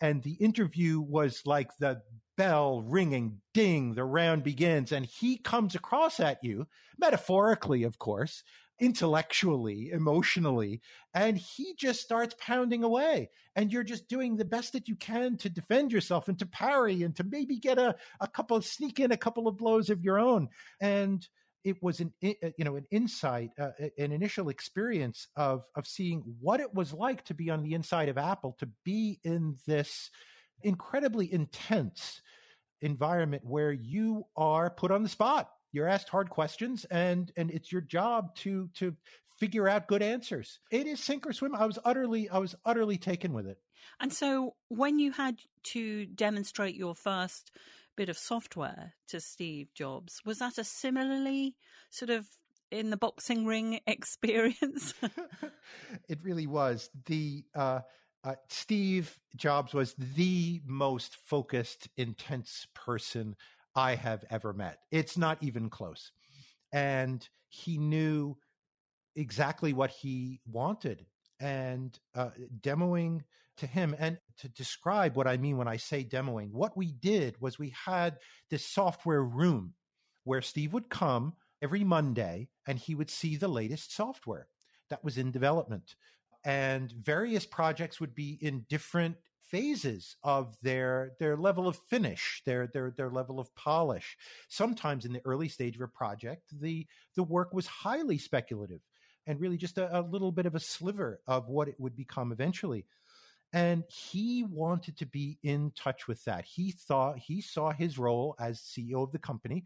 and 0.00 0.22
the 0.22 0.32
interview 0.32 1.00
was 1.00 1.42
like 1.44 1.70
the 1.78 2.02
bell 2.36 2.82
ringing, 2.82 3.40
ding, 3.52 3.94
the 3.94 4.04
round 4.04 4.42
begins, 4.42 4.90
and 4.90 5.06
he 5.06 5.36
comes 5.36 5.76
across 5.76 6.18
at 6.18 6.38
you, 6.42 6.66
metaphorically, 6.98 7.84
of 7.84 7.98
course, 7.98 8.42
intellectually, 8.80 9.90
emotionally, 9.90 10.80
and 11.14 11.36
he 11.36 11.74
just 11.78 12.00
starts 12.00 12.34
pounding 12.38 12.82
away. 12.82 13.30
And 13.56 13.72
you're 13.72 13.84
just 13.84 14.08
doing 14.08 14.36
the 14.36 14.44
best 14.44 14.72
that 14.72 14.88
you 14.88 14.96
can 14.96 15.36
to 15.38 15.48
defend 15.48 15.92
yourself 15.92 16.28
and 16.28 16.38
to 16.40 16.46
parry 16.46 17.02
and 17.02 17.14
to 17.16 17.24
maybe 17.24 17.58
get 17.58 17.78
a, 17.78 17.94
a 18.20 18.28
couple 18.28 18.56
of 18.56 18.64
sneak 18.64 18.98
in 19.00 19.12
a 19.12 19.16
couple 19.16 19.46
of 19.46 19.56
blows 19.56 19.90
of 19.90 20.02
your 20.02 20.18
own. 20.18 20.48
And 20.80 21.26
it 21.64 21.82
was 21.82 22.00
an 22.00 22.12
uh, 22.22 22.50
you 22.58 22.64
know 22.64 22.76
an 22.76 22.84
insight, 22.90 23.50
uh, 23.58 23.70
an 23.98 24.12
initial 24.12 24.50
experience 24.50 25.28
of 25.36 25.64
of 25.74 25.86
seeing 25.86 26.22
what 26.40 26.60
it 26.60 26.74
was 26.74 26.92
like 26.92 27.24
to 27.24 27.34
be 27.34 27.50
on 27.50 27.62
the 27.62 27.74
inside 27.74 28.08
of 28.08 28.18
Apple, 28.18 28.54
to 28.58 28.68
be 28.84 29.18
in 29.24 29.56
this 29.66 30.10
incredibly 30.62 31.32
intense 31.32 32.20
environment 32.82 33.42
where 33.46 33.72
you 33.72 34.24
are 34.36 34.68
put 34.68 34.90
on 34.90 35.02
the 35.02 35.08
spot 35.08 35.48
you're 35.74 35.88
asked 35.88 36.08
hard 36.08 36.30
questions 36.30 36.86
and 36.90 37.32
and 37.36 37.50
it's 37.50 37.72
your 37.72 37.80
job 37.80 38.34
to 38.36 38.70
to 38.74 38.96
figure 39.38 39.68
out 39.68 39.88
good 39.88 40.02
answers. 40.02 40.60
It 40.70 40.86
is 40.86 41.00
sink 41.00 41.26
or 41.26 41.32
swim. 41.32 41.54
I 41.54 41.66
was 41.66 41.78
utterly 41.84 42.30
i 42.30 42.38
was 42.38 42.54
utterly 42.64 42.96
taken 42.96 43.32
with 43.32 43.46
it. 43.46 43.58
And 44.00 44.12
so 44.12 44.54
when 44.68 44.98
you 44.98 45.10
had 45.12 45.40
to 45.74 46.06
demonstrate 46.06 46.76
your 46.76 46.94
first 46.94 47.50
bit 47.96 48.08
of 48.08 48.18
software 48.18 48.94
to 49.06 49.20
steve 49.20 49.68
jobs 49.72 50.20
was 50.24 50.38
that 50.40 50.58
a 50.58 50.64
similarly 50.64 51.54
sort 51.90 52.10
of 52.10 52.26
in 52.72 52.90
the 52.90 52.96
boxing 52.96 53.44
ring 53.44 53.80
experience? 53.86 54.94
It 56.08 56.18
really 56.22 56.46
was. 56.46 56.90
The 57.06 57.44
uh, 57.54 57.80
uh, 58.24 58.34
Steve 58.48 59.18
Jobs 59.36 59.74
was 59.74 59.94
the 59.94 60.60
most 60.66 61.16
focused, 61.26 61.88
intense 61.96 62.66
person 62.74 63.36
I 63.76 63.94
have 63.94 64.24
ever 64.30 64.52
met. 64.52 64.78
It's 64.90 65.16
not 65.16 65.42
even 65.42 65.68
close. 65.68 66.12
And 66.72 67.26
he 67.48 67.78
knew 67.78 68.36
exactly 69.16 69.72
what 69.72 69.90
he 69.90 70.40
wanted. 70.46 71.06
And 71.40 71.98
uh, 72.14 72.30
demoing 72.60 73.22
to 73.58 73.66
him, 73.66 73.94
and 73.98 74.18
to 74.38 74.48
describe 74.48 75.16
what 75.16 75.26
I 75.26 75.36
mean 75.36 75.56
when 75.56 75.68
I 75.68 75.76
say 75.76 76.04
demoing, 76.04 76.50
what 76.50 76.76
we 76.76 76.92
did 76.92 77.40
was 77.40 77.58
we 77.58 77.72
had 77.84 78.18
this 78.50 78.66
software 78.66 79.22
room 79.22 79.74
where 80.24 80.42
Steve 80.42 80.72
would 80.72 80.88
come 80.88 81.34
every 81.62 81.84
Monday 81.84 82.48
and 82.66 82.78
he 82.78 82.94
would 82.94 83.10
see 83.10 83.36
the 83.36 83.48
latest 83.48 83.94
software 83.94 84.48
that 84.90 85.04
was 85.04 85.18
in 85.18 85.30
development. 85.30 85.94
And 86.44 86.92
various 86.92 87.46
projects 87.46 88.00
would 88.00 88.14
be 88.14 88.38
in 88.40 88.66
different 88.68 89.16
phases 89.48 90.16
of 90.22 90.56
their 90.62 91.12
their 91.20 91.36
level 91.36 91.68
of 91.68 91.76
finish, 91.76 92.42
their 92.44 92.66
their 92.66 92.92
their 92.96 93.10
level 93.10 93.38
of 93.38 93.54
polish. 93.54 94.16
Sometimes 94.48 95.04
in 95.04 95.12
the 95.12 95.22
early 95.24 95.48
stage 95.48 95.76
of 95.76 95.82
a 95.82 95.88
project, 95.88 96.42
the 96.60 96.86
the 97.14 97.22
work 97.22 97.54
was 97.54 97.66
highly 97.66 98.18
speculative 98.18 98.80
and 99.26 99.40
really 99.40 99.56
just 99.56 99.78
a, 99.78 100.00
a 100.00 100.02
little 100.02 100.32
bit 100.32 100.46
of 100.46 100.54
a 100.54 100.60
sliver 100.60 101.20
of 101.26 101.48
what 101.48 101.68
it 101.68 101.76
would 101.78 101.96
become 101.96 102.32
eventually. 102.32 102.84
And 103.52 103.84
he 103.88 104.42
wanted 104.42 104.98
to 104.98 105.06
be 105.06 105.38
in 105.44 105.70
touch 105.76 106.08
with 106.08 106.24
that. 106.24 106.44
He 106.44 106.72
thought 106.72 107.18
he 107.18 107.40
saw 107.40 107.70
his 107.70 107.98
role 107.98 108.34
as 108.40 108.60
CEO 108.60 109.04
of 109.04 109.12
the 109.12 109.18
company 109.18 109.64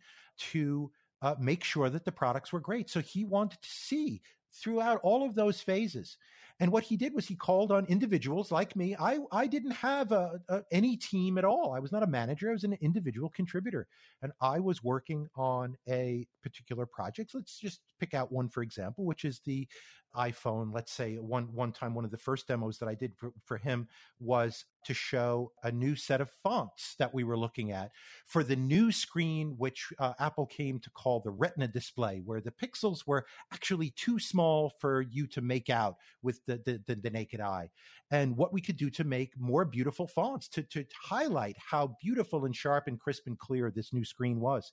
to 0.52 0.90
uh, 1.22 1.34
make 1.40 1.64
sure 1.64 1.88
that 1.88 2.04
the 2.04 2.12
products 2.12 2.52
were 2.52 2.60
great. 2.60 2.90
So 2.90 3.00
he 3.00 3.24
wanted 3.24 3.62
to 3.62 3.68
see 3.68 4.20
throughout 4.52 5.00
all 5.02 5.26
of 5.26 5.34
those 5.34 5.60
phases 5.60 6.16
and 6.60 6.72
what 6.72 6.82
he 6.82 6.96
did 6.96 7.14
was 7.14 7.26
he 7.26 7.36
called 7.36 7.70
on 7.70 7.86
individuals 7.86 8.50
like 8.50 8.74
me. 8.74 8.96
I, 8.98 9.18
I 9.30 9.46
didn't 9.46 9.72
have 9.72 10.10
a, 10.10 10.40
a, 10.48 10.62
any 10.72 10.96
team 10.96 11.38
at 11.38 11.44
all. 11.44 11.72
I 11.72 11.78
was 11.78 11.92
not 11.92 12.02
a 12.02 12.06
manager. 12.06 12.48
I 12.48 12.52
was 12.52 12.64
an 12.64 12.76
individual 12.80 13.28
contributor. 13.28 13.86
And 14.22 14.32
I 14.40 14.58
was 14.58 14.82
working 14.82 15.28
on 15.36 15.76
a 15.88 16.26
particular 16.42 16.84
project. 16.84 17.30
Let's 17.32 17.58
just 17.58 17.80
pick 18.00 18.12
out 18.12 18.32
one, 18.32 18.48
for 18.48 18.62
example, 18.62 19.04
which 19.04 19.24
is 19.24 19.40
the 19.44 19.68
iPhone. 20.16 20.74
Let's 20.74 20.92
say 20.92 21.16
one, 21.16 21.44
one 21.54 21.70
time, 21.70 21.94
one 21.94 22.04
of 22.04 22.10
the 22.10 22.18
first 22.18 22.48
demos 22.48 22.78
that 22.78 22.88
I 22.88 22.94
did 22.94 23.14
for, 23.16 23.32
for 23.44 23.56
him 23.56 23.86
was 24.18 24.64
to 24.84 24.94
show 24.94 25.52
a 25.62 25.70
new 25.70 25.94
set 25.94 26.20
of 26.20 26.30
fonts 26.30 26.96
that 26.98 27.12
we 27.12 27.22
were 27.22 27.38
looking 27.38 27.70
at 27.70 27.92
for 28.24 28.42
the 28.42 28.56
new 28.56 28.90
screen, 28.90 29.54
which 29.58 29.92
uh, 29.98 30.14
Apple 30.18 30.46
came 30.46 30.80
to 30.80 30.90
call 30.90 31.20
the 31.20 31.30
Retina 31.30 31.68
display, 31.68 32.20
where 32.24 32.40
the 32.40 32.50
pixels 32.50 33.06
were 33.06 33.26
actually 33.52 33.90
too 33.90 34.18
small 34.38 34.70
for 34.78 35.02
you 35.02 35.26
to 35.26 35.40
make 35.40 35.68
out 35.68 35.96
with 36.22 36.44
the, 36.46 36.62
the, 36.64 36.80
the, 36.86 36.94
the 36.94 37.10
naked 37.10 37.40
eye. 37.40 37.68
And 38.12 38.36
what 38.36 38.52
we 38.52 38.60
could 38.60 38.76
do 38.76 38.88
to 38.90 39.02
make 39.02 39.32
more 39.36 39.64
beautiful 39.64 40.06
fonts 40.06 40.48
to, 40.50 40.62
to 40.62 40.84
highlight 41.02 41.56
how 41.58 41.96
beautiful 42.00 42.44
and 42.44 42.54
sharp 42.54 42.86
and 42.86 43.00
crisp 43.00 43.26
and 43.26 43.36
clear 43.36 43.72
this 43.72 43.92
new 43.92 44.04
screen 44.04 44.38
was. 44.38 44.70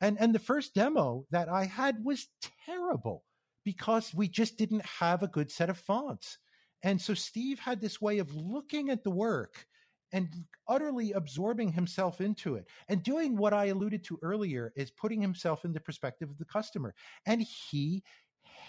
And, 0.00 0.18
and 0.20 0.34
the 0.34 0.40
first 0.40 0.74
demo 0.74 1.26
that 1.30 1.48
I 1.48 1.64
had 1.64 2.04
was 2.04 2.26
terrible 2.66 3.22
because 3.64 4.12
we 4.12 4.26
just 4.26 4.58
didn't 4.58 4.84
have 4.84 5.22
a 5.22 5.28
good 5.28 5.48
set 5.48 5.70
of 5.70 5.78
fonts. 5.78 6.38
And 6.82 7.00
so 7.00 7.14
Steve 7.14 7.60
had 7.60 7.80
this 7.80 8.00
way 8.00 8.18
of 8.18 8.34
looking 8.34 8.90
at 8.90 9.04
the 9.04 9.10
work 9.12 9.64
and 10.12 10.28
utterly 10.68 11.12
absorbing 11.12 11.72
himself 11.72 12.20
into 12.20 12.54
it 12.54 12.66
and 12.88 13.02
doing 13.02 13.36
what 13.36 13.52
I 13.52 13.66
alluded 13.66 14.04
to 14.04 14.18
earlier 14.22 14.72
is 14.76 14.90
putting 14.90 15.20
himself 15.20 15.64
in 15.64 15.72
the 15.72 15.80
perspective 15.80 16.30
of 16.30 16.38
the 16.38 16.44
customer. 16.44 16.94
And 17.26 17.42
he 17.42 18.04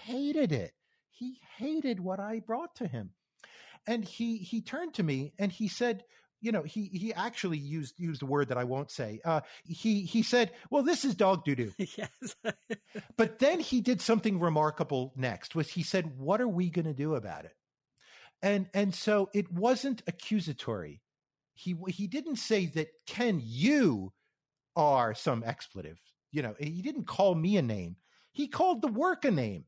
hated 0.05 0.51
it. 0.51 0.73
He 1.09 1.39
hated 1.57 1.99
what 1.99 2.19
I 2.19 2.39
brought 2.39 2.75
to 2.75 2.87
him. 2.87 3.11
And 3.87 4.03
he 4.03 4.37
he 4.37 4.61
turned 4.61 4.95
to 4.95 5.03
me 5.03 5.33
and 5.37 5.51
he 5.51 5.67
said, 5.67 6.03
you 6.41 6.51
know, 6.51 6.63
he 6.63 6.85
he 6.85 7.13
actually 7.13 7.57
used 7.57 7.99
used 7.99 8.21
a 8.21 8.25
word 8.25 8.49
that 8.49 8.57
I 8.57 8.63
won't 8.63 8.91
say. 8.91 9.19
Uh, 9.23 9.41
he 9.63 10.01
he 10.01 10.21
said, 10.23 10.51
"Well, 10.69 10.83
this 10.83 11.05
is 11.05 11.15
dog 11.15 11.45
doo 11.45 11.55
doo." 11.55 11.71
yes. 11.77 12.35
but 13.17 13.39
then 13.39 13.59
he 13.59 13.81
did 13.81 14.01
something 14.01 14.39
remarkable 14.39 15.13
next. 15.15 15.55
Was 15.55 15.69
he 15.69 15.83
said, 15.83 16.17
"What 16.17 16.41
are 16.41 16.47
we 16.47 16.69
going 16.69 16.85
to 16.85 16.93
do 16.93 17.15
about 17.15 17.45
it?" 17.45 17.55
and 18.41 18.67
and 18.73 18.93
so 18.93 19.29
it 19.33 19.51
wasn't 19.51 20.03
accusatory. 20.07 21.01
He 21.53 21.75
he 21.87 22.07
didn't 22.07 22.35
say 22.37 22.67
that 22.67 22.89
Ken 23.07 23.41
you 23.43 24.13
are 24.75 25.15
some 25.15 25.43
expletive. 25.43 25.99
You 26.31 26.43
know, 26.43 26.55
he 26.59 26.81
didn't 26.81 27.07
call 27.07 27.33
me 27.33 27.57
a 27.57 27.61
name. 27.61 27.95
He 28.33 28.47
called 28.47 28.81
the 28.81 28.87
work 28.87 29.25
a 29.25 29.31
name. 29.31 29.65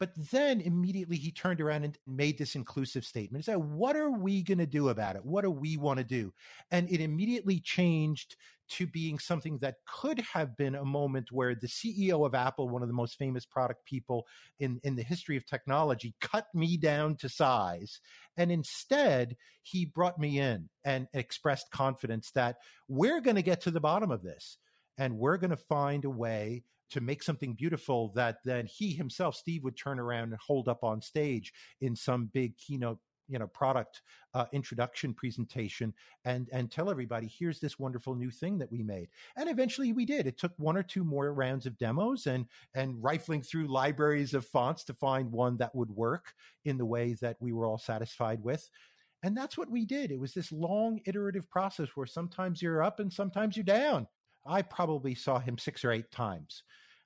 But 0.00 0.12
then 0.30 0.60
immediately 0.60 1.16
he 1.16 1.30
turned 1.30 1.60
around 1.60 1.84
and 1.84 1.98
made 2.06 2.36
this 2.36 2.56
inclusive 2.56 3.04
statement. 3.04 3.44
He 3.44 3.50
said, 3.50 3.56
What 3.56 3.96
are 3.96 4.10
we 4.10 4.42
going 4.42 4.58
to 4.58 4.66
do 4.66 4.88
about 4.88 5.16
it? 5.16 5.24
What 5.24 5.42
do 5.42 5.50
we 5.50 5.76
want 5.76 5.98
to 5.98 6.04
do? 6.04 6.32
And 6.70 6.90
it 6.90 7.00
immediately 7.00 7.60
changed 7.60 8.36
to 8.66 8.86
being 8.86 9.18
something 9.18 9.58
that 9.58 9.76
could 9.86 10.18
have 10.20 10.56
been 10.56 10.74
a 10.74 10.84
moment 10.84 11.30
where 11.30 11.54
the 11.54 11.66
CEO 11.66 12.26
of 12.26 12.34
Apple, 12.34 12.68
one 12.68 12.82
of 12.82 12.88
the 12.88 12.94
most 12.94 13.18
famous 13.18 13.44
product 13.44 13.84
people 13.84 14.26
in, 14.58 14.80
in 14.84 14.96
the 14.96 15.02
history 15.02 15.36
of 15.36 15.46
technology, 15.46 16.14
cut 16.20 16.46
me 16.54 16.76
down 16.76 17.14
to 17.16 17.28
size. 17.28 18.00
And 18.36 18.50
instead, 18.50 19.36
he 19.62 19.84
brought 19.84 20.18
me 20.18 20.40
in 20.40 20.68
and 20.84 21.08
expressed 21.12 21.70
confidence 21.70 22.30
that 22.32 22.56
we're 22.88 23.20
going 23.20 23.36
to 23.36 23.42
get 23.42 23.60
to 23.62 23.70
the 23.70 23.80
bottom 23.80 24.10
of 24.10 24.22
this 24.22 24.58
and 24.98 25.18
we're 25.18 25.36
going 25.36 25.50
to 25.50 25.56
find 25.56 26.04
a 26.04 26.10
way 26.10 26.62
to 26.90 27.00
make 27.00 27.22
something 27.22 27.54
beautiful 27.54 28.12
that 28.14 28.38
then 28.44 28.66
he 28.66 28.92
himself, 28.92 29.36
Steve, 29.36 29.64
would 29.64 29.76
turn 29.76 29.98
around 29.98 30.32
and 30.32 30.40
hold 30.40 30.68
up 30.68 30.84
on 30.84 31.00
stage 31.00 31.52
in 31.80 31.96
some 31.96 32.26
big 32.32 32.56
keynote 32.56 32.98
you 33.28 33.38
know 33.38 33.46
product 33.46 34.02
uh, 34.34 34.46
introduction 34.52 35.14
presentation 35.14 35.92
and 36.24 36.48
and 36.52 36.70
tell 36.70 36.90
everybody 36.90 37.26
here's 37.26 37.60
this 37.60 37.78
wonderful 37.78 38.14
new 38.14 38.30
thing 38.30 38.58
that 38.58 38.70
we 38.70 38.82
made. 38.82 39.08
And 39.36 39.48
eventually 39.48 39.92
we 39.92 40.04
did. 40.04 40.26
It 40.26 40.38
took 40.38 40.52
one 40.58 40.76
or 40.76 40.82
two 40.82 41.04
more 41.04 41.32
rounds 41.32 41.66
of 41.66 41.78
demos 41.78 42.26
and 42.26 42.46
and 42.74 43.02
rifling 43.02 43.42
through 43.42 43.72
libraries 43.72 44.34
of 44.34 44.46
fonts 44.46 44.84
to 44.84 44.94
find 44.94 45.30
one 45.30 45.56
that 45.58 45.74
would 45.74 45.90
work 45.90 46.34
in 46.64 46.76
the 46.76 46.86
way 46.86 47.14
that 47.20 47.36
we 47.40 47.52
were 47.52 47.66
all 47.66 47.78
satisfied 47.78 48.42
with. 48.42 48.68
And 49.22 49.34
that's 49.34 49.56
what 49.56 49.70
we 49.70 49.86
did. 49.86 50.10
It 50.10 50.20
was 50.20 50.34
this 50.34 50.52
long 50.52 51.00
iterative 51.06 51.48
process 51.48 51.88
where 51.94 52.06
sometimes 52.06 52.60
you're 52.60 52.82
up 52.82 53.00
and 53.00 53.10
sometimes 53.10 53.56
you're 53.56 53.64
down 53.64 54.06
I 54.46 54.62
probably 54.62 55.14
saw 55.14 55.38
him 55.38 55.58
six 55.58 55.84
or 55.84 55.92
eight 55.92 56.10
times. 56.10 56.62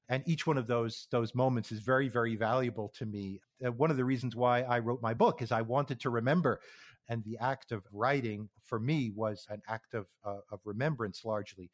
And 0.08 0.22
each 0.26 0.46
one 0.46 0.56
of 0.56 0.66
those 0.66 1.06
those 1.10 1.34
moments 1.34 1.70
is 1.70 1.80
very, 1.80 2.08
very 2.08 2.34
valuable 2.34 2.90
to 2.96 3.04
me. 3.04 3.40
Uh, 3.64 3.72
one 3.72 3.90
of 3.90 3.98
the 3.98 4.04
reasons 4.04 4.34
why 4.34 4.62
I 4.62 4.78
wrote 4.78 5.02
my 5.02 5.12
book 5.12 5.42
is 5.42 5.52
I 5.52 5.62
wanted 5.62 6.00
to 6.00 6.10
remember, 6.10 6.60
and 7.08 7.22
the 7.24 7.36
act 7.38 7.72
of 7.72 7.82
writing 7.92 8.48
for 8.64 8.80
me 8.80 9.10
was 9.14 9.46
an 9.50 9.60
act 9.68 9.92
of 9.92 10.06
uh, 10.24 10.40
of 10.50 10.60
remembrance 10.64 11.26
largely. 11.26 11.70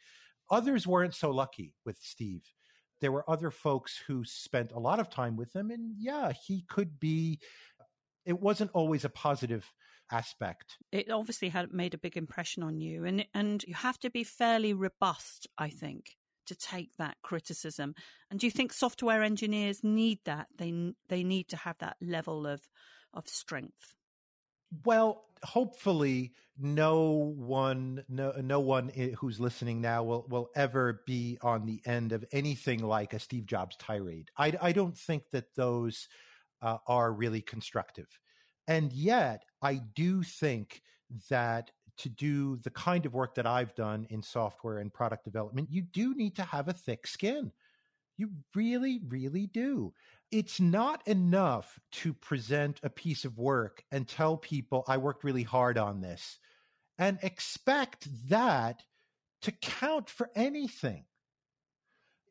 Others 0.51 0.87
weren't 0.87 1.15
so 1.15 1.31
lucky 1.31 1.75
with 1.87 1.97
Steve. 2.01 2.43
There 3.01 3.13
were 3.13 3.29
other 3.31 3.53
folks 3.53 4.01
who 4.07 4.25
spent 4.25 4.73
a 4.73 4.81
lot 4.81 4.99
of 4.99 5.11
time 5.11 5.37
with 5.37 5.55
him, 5.55 5.71
and 5.71 5.95
yeah, 5.99 6.33
he 6.33 6.65
could 6.69 6.99
be. 6.99 7.39
It 8.27 8.41
wasn't 8.41 8.71
always 8.73 9.05
a 9.05 9.11
positive 9.11 9.71
aspect. 10.11 10.79
It 10.93 11.11
obviously 11.11 11.49
had 11.49 11.73
made 11.73 11.95
a 11.95 11.99
big 11.99 12.17
impression 12.17 12.63
on 12.63 12.81
you, 12.81 13.05
and 13.05 13.27
and 13.35 13.63
you 13.65 13.75
have 13.75 13.99
to 14.01 14.11
be 14.11 14.25
fairly 14.25 14.73
robust, 14.73 15.47
I 15.59 15.71
think, 15.71 16.17
to 16.47 16.55
take 16.55 16.91
that 16.99 17.17
criticism. 17.23 17.95
And 18.31 18.41
do 18.41 18.47
you 18.47 18.51
think 18.51 18.73
software 18.73 19.23
engineers 19.23 19.83
need 19.83 20.19
that? 20.25 20.49
They 20.57 20.93
they 21.09 21.25
need 21.25 21.49
to 21.49 21.57
have 21.57 21.79
that 21.79 21.97
level 22.01 22.47
of 22.47 22.63
of 23.13 23.29
strength. 23.29 23.95
Well, 24.85 25.25
hopefully, 25.45 26.33
no 26.59 27.35
one, 27.37 28.05
no, 28.09 28.33
no 28.41 28.61
one 28.61 28.89
who's 29.19 29.39
listening 29.39 29.81
now 29.81 30.03
will 30.03 30.27
will 30.29 30.51
ever 30.55 31.03
be 31.07 31.39
on 31.43 31.67
the 31.67 31.81
end 31.85 32.13
of 32.13 32.25
anything 32.33 32.83
like 32.83 33.13
a 33.13 33.19
Steve 33.19 33.47
Jobs 33.47 33.77
tirade. 33.77 34.31
I, 34.37 34.55
I 34.61 34.73
don't 34.73 34.97
think 34.97 35.31
that 35.31 35.55
those 35.55 36.09
uh, 36.63 36.79
are 36.87 37.13
really 37.13 37.43
constructive. 37.43 38.09
And 38.67 38.93
yet, 38.93 39.45
I 39.63 39.83
do 39.95 40.23
think 40.23 40.83
that 41.29 41.71
to 41.99 42.09
do 42.09 42.57
the 42.57 42.71
kind 42.71 43.07
of 43.07 43.15
work 43.15 43.35
that 43.37 43.47
I've 43.47 43.75
done 43.75 44.07
in 44.11 44.23
software 44.23 44.79
and 44.79 44.93
product 44.93 45.25
development, 45.25 45.71
you 45.71 45.83
do 45.83 46.15
need 46.15 46.37
to 46.37 46.43
have 46.43 46.69
a 46.69 46.73
thick 46.73 47.07
skin. 47.07 47.53
You 48.17 48.31
really, 48.55 49.01
really 49.09 49.47
do. 49.47 49.93
It's 50.31 50.61
not 50.61 51.07
enough 51.07 51.79
to 51.93 52.15
present 52.15 52.81
a 52.83 52.91
piece 52.91 53.25
of 53.25 53.39
work 53.39 53.85
and 53.93 54.09
tell 54.09 54.37
people, 54.37 54.85
I 54.89 54.97
worked 54.97 55.25
really 55.25 55.43
hard 55.43 55.79
on 55.79 56.01
this, 56.01 56.39
and 56.99 57.19
expect 57.23 58.09
that 58.29 58.83
to 59.43 59.53
count 59.53 60.09
for 60.09 60.31
anything. 60.35 61.05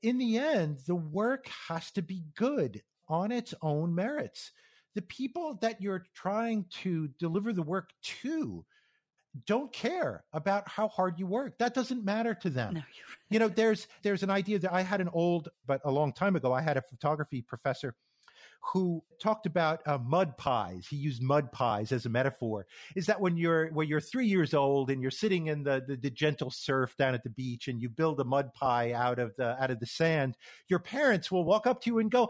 In 0.01 0.17
the 0.17 0.37
end, 0.37 0.79
the 0.87 0.95
work 0.95 1.47
has 1.67 1.91
to 1.91 2.01
be 2.01 2.23
good 2.35 2.81
on 3.07 3.31
its 3.31 3.53
own 3.61 3.93
merits 3.93 4.51
the 4.95 5.01
people 5.01 5.57
that 5.61 5.81
you're 5.81 6.05
trying 6.13 6.65
to 6.81 7.07
deliver 7.19 7.53
the 7.53 7.63
work 7.63 7.89
to 8.21 8.65
don't 9.47 9.73
care 9.73 10.23
about 10.33 10.67
how 10.67 10.87
hard 10.87 11.17
you 11.17 11.25
work. 11.25 11.57
That 11.57 11.73
doesn't 11.73 12.05
matter 12.05 12.35
to 12.35 12.49
them. 12.49 12.75
No, 12.75 12.79
right. 12.79 12.87
You 13.29 13.39
know, 13.39 13.47
there's 13.47 13.87
there's 14.03 14.21
an 14.21 14.29
idea 14.29 14.59
that 14.59 14.71
I 14.71 14.81
had 14.81 15.01
an 15.01 15.09
old, 15.11 15.49
but 15.65 15.81
a 15.85 15.91
long 15.91 16.13
time 16.13 16.35
ago, 16.35 16.53
I 16.53 16.61
had 16.61 16.77
a 16.77 16.83
photography 16.83 17.41
professor 17.41 17.95
who 18.71 19.03
talked 19.19 19.45
about 19.45 19.81
uh, 19.85 19.97
mud 19.97 20.37
pies. 20.37 20.87
He 20.89 20.95
used 20.95 21.21
mud 21.21 21.51
pies 21.51 21.91
as 21.91 22.05
a 22.05 22.09
metaphor. 22.09 22.65
Is 22.95 23.05
that 23.07 23.19
when 23.19 23.35
you're 23.35 23.69
when 23.73 23.87
you're 23.87 23.99
three 23.99 24.27
years 24.27 24.53
old 24.53 24.89
and 24.89 25.01
you're 25.01 25.11
sitting 25.11 25.47
in 25.47 25.63
the, 25.63 25.83
the, 25.85 25.97
the 25.97 26.09
gentle 26.09 26.49
surf 26.49 26.95
down 26.97 27.13
at 27.13 27.23
the 27.23 27.29
beach 27.29 27.67
and 27.67 27.81
you 27.81 27.89
build 27.89 28.19
a 28.19 28.23
mud 28.23 28.53
pie 28.53 28.93
out 28.93 29.19
of 29.19 29.35
the 29.35 29.61
out 29.61 29.71
of 29.71 29.79
the 29.79 29.85
sand, 29.85 30.37
your 30.69 30.79
parents 30.79 31.31
will 31.31 31.43
walk 31.43 31.67
up 31.67 31.81
to 31.81 31.89
you 31.89 31.99
and 31.99 32.09
go, 32.09 32.29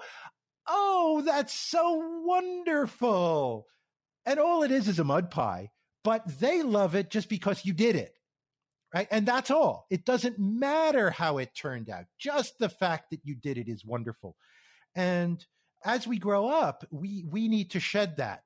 Oh, 0.67 1.22
that's 1.25 1.53
so 1.53 2.22
wonderful. 2.25 3.67
And 4.25 4.39
all 4.39 4.63
it 4.63 4.72
is 4.72 4.88
is 4.88 5.00
a 5.00 5.03
mud 5.03 5.32
pie, 5.32 5.72
but 6.03 6.39
they 6.39 6.63
love 6.63 6.95
it 6.95 7.10
just 7.10 7.30
because 7.30 7.65
you 7.65 7.73
did 7.73 7.95
it. 7.95 8.15
Right. 8.93 9.08
And 9.10 9.26
that's 9.26 9.49
all. 9.49 9.88
It 9.89 10.06
doesn't 10.06 10.38
matter 10.38 11.10
how 11.10 11.39
it 11.39 11.56
turned 11.56 11.89
out. 11.89 12.06
Just 12.19 12.60
the 12.60 12.69
fact 12.69 13.10
that 13.10 13.21
you 13.23 13.34
did 13.34 13.58
it 13.58 13.67
is 13.67 13.84
wonderful. 13.84 14.36
And 14.95 15.43
as 15.84 16.06
we 16.06 16.19
grow 16.19 16.47
up, 16.47 16.86
we, 16.91 17.26
we 17.28 17.47
need 17.47 17.71
to 17.71 17.80
shed 17.80 18.17
that. 18.17 18.43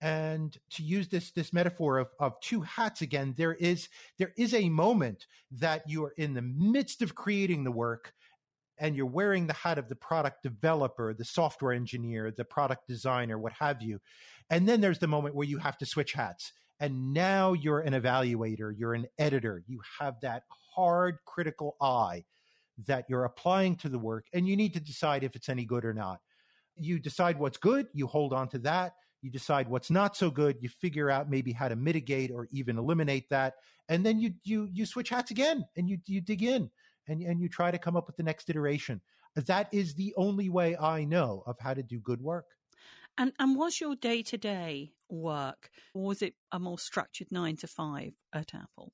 And 0.00 0.56
to 0.70 0.82
use 0.84 1.08
this, 1.08 1.32
this 1.32 1.52
metaphor 1.52 1.98
of, 1.98 2.08
of 2.20 2.40
two 2.40 2.62
hats 2.62 3.02
again, 3.02 3.34
there 3.36 3.54
is, 3.54 3.88
there 4.18 4.32
is 4.36 4.54
a 4.54 4.68
moment 4.68 5.26
that 5.50 5.88
you 5.88 6.04
are 6.04 6.14
in 6.16 6.34
the 6.34 6.42
midst 6.42 7.02
of 7.02 7.14
creating 7.14 7.64
the 7.64 7.72
work 7.72 8.12
and 8.82 8.96
you're 8.96 9.06
wearing 9.06 9.46
the 9.46 9.52
hat 9.52 9.78
of 9.78 9.88
the 9.88 9.94
product 9.94 10.42
developer, 10.42 11.14
the 11.14 11.24
software 11.24 11.72
engineer, 11.72 12.32
the 12.36 12.44
product 12.44 12.88
designer, 12.88 13.38
what 13.38 13.52
have 13.52 13.80
you. 13.80 14.00
And 14.50 14.68
then 14.68 14.80
there's 14.80 14.98
the 14.98 15.06
moment 15.06 15.36
where 15.36 15.46
you 15.46 15.56
have 15.58 15.78
to 15.78 15.86
switch 15.86 16.12
hats. 16.12 16.52
And 16.80 17.14
now 17.14 17.52
you're 17.52 17.78
an 17.78 17.92
evaluator, 17.92 18.74
you're 18.76 18.94
an 18.94 19.06
editor, 19.20 19.62
you 19.68 19.80
have 20.00 20.16
that 20.22 20.42
hard 20.74 21.18
critical 21.24 21.76
eye 21.80 22.24
that 22.88 23.04
you're 23.08 23.24
applying 23.24 23.76
to 23.76 23.88
the 23.88 24.00
work, 24.00 24.26
and 24.32 24.48
you 24.48 24.56
need 24.56 24.74
to 24.74 24.80
decide 24.80 25.22
if 25.22 25.36
it's 25.36 25.48
any 25.48 25.64
good 25.64 25.84
or 25.84 25.94
not. 25.94 26.18
You 26.76 26.98
decide 26.98 27.38
what's 27.38 27.58
good, 27.58 27.86
you 27.94 28.08
hold 28.08 28.32
on 28.32 28.48
to 28.48 28.58
that. 28.60 28.94
You 29.20 29.30
decide 29.30 29.68
what's 29.68 29.92
not 29.92 30.16
so 30.16 30.28
good, 30.28 30.56
you 30.60 30.68
figure 30.68 31.08
out 31.08 31.30
maybe 31.30 31.52
how 31.52 31.68
to 31.68 31.76
mitigate 31.76 32.32
or 32.32 32.48
even 32.50 32.78
eliminate 32.78 33.28
that, 33.30 33.54
and 33.88 34.04
then 34.04 34.18
you 34.18 34.34
you 34.42 34.68
you 34.72 34.86
switch 34.86 35.10
hats 35.10 35.30
again 35.30 35.64
and 35.76 35.88
you 35.88 35.98
you 36.06 36.20
dig 36.20 36.42
in 36.42 36.68
and, 37.08 37.22
and 37.22 37.40
you 37.40 37.48
try 37.48 37.70
to 37.70 37.78
come 37.78 37.96
up 37.96 38.06
with 38.06 38.16
the 38.16 38.22
next 38.22 38.48
iteration. 38.50 39.00
That 39.34 39.72
is 39.72 39.94
the 39.94 40.14
only 40.16 40.48
way 40.48 40.76
I 40.76 41.04
know 41.04 41.42
of 41.46 41.58
how 41.58 41.74
to 41.74 41.82
do 41.82 42.00
good 42.00 42.20
work. 42.20 42.46
And 43.18 43.32
and 43.38 43.56
was 43.56 43.80
your 43.80 43.94
day 43.94 44.22
to 44.22 44.38
day 44.38 44.92
work, 45.10 45.70
or 45.94 46.04
was 46.04 46.22
it 46.22 46.34
a 46.50 46.58
more 46.58 46.78
structured 46.78 47.30
nine 47.30 47.56
to 47.56 47.66
five 47.66 48.12
at 48.32 48.54
Apple? 48.54 48.92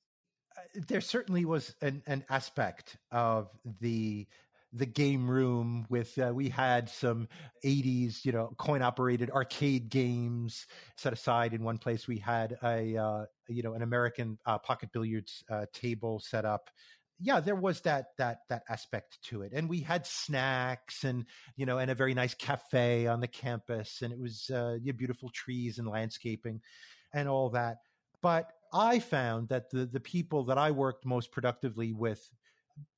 Uh, 0.57 0.61
there 0.87 1.01
certainly 1.01 1.45
was 1.45 1.73
an, 1.81 2.03
an 2.05 2.25
aspect 2.29 2.97
of 3.11 3.49
the 3.79 4.27
the 4.73 4.85
game 4.85 5.29
room 5.29 5.85
with 5.89 6.17
uh, 6.19 6.31
we 6.33 6.47
had 6.47 6.87
some 6.89 7.27
80s 7.65 8.23
you 8.23 8.31
know 8.31 8.53
coin 8.57 8.83
operated 8.83 9.31
arcade 9.31 9.89
games 9.89 10.67
set 10.95 11.11
aside 11.11 11.53
in 11.53 11.63
one 11.63 11.79
place 11.79 12.07
we 12.07 12.19
had 12.19 12.55
a 12.63 12.95
uh, 12.95 13.25
you 13.47 13.63
know 13.63 13.73
an 13.73 13.81
american 13.81 14.37
uh, 14.45 14.59
pocket 14.59 14.89
billiards 14.93 15.43
uh, 15.49 15.65
table 15.73 16.19
set 16.19 16.45
up 16.45 16.69
yeah, 17.21 17.39
there 17.39 17.55
was 17.55 17.81
that 17.81 18.07
that 18.17 18.39
that 18.49 18.63
aspect 18.69 19.19
to 19.23 19.41
it, 19.41 19.51
and 19.53 19.69
we 19.69 19.81
had 19.81 20.05
snacks 20.05 21.03
and 21.03 21.25
you 21.55 21.65
know, 21.65 21.77
and 21.77 21.91
a 21.91 21.95
very 21.95 22.13
nice 22.13 22.33
cafe 22.33 23.07
on 23.07 23.19
the 23.19 23.27
campus, 23.27 24.01
and 24.01 24.13
it 24.13 24.19
was 24.19 24.49
uh, 24.49 24.77
beautiful 24.95 25.29
trees 25.29 25.79
and 25.79 25.87
landscaping, 25.87 26.61
and 27.13 27.27
all 27.27 27.49
that. 27.49 27.77
But 28.21 28.51
I 28.73 28.99
found 28.99 29.49
that 29.49 29.69
the 29.69 29.85
the 29.85 29.99
people 29.99 30.45
that 30.45 30.57
I 30.57 30.71
worked 30.71 31.05
most 31.05 31.31
productively 31.31 31.91
with 31.91 32.21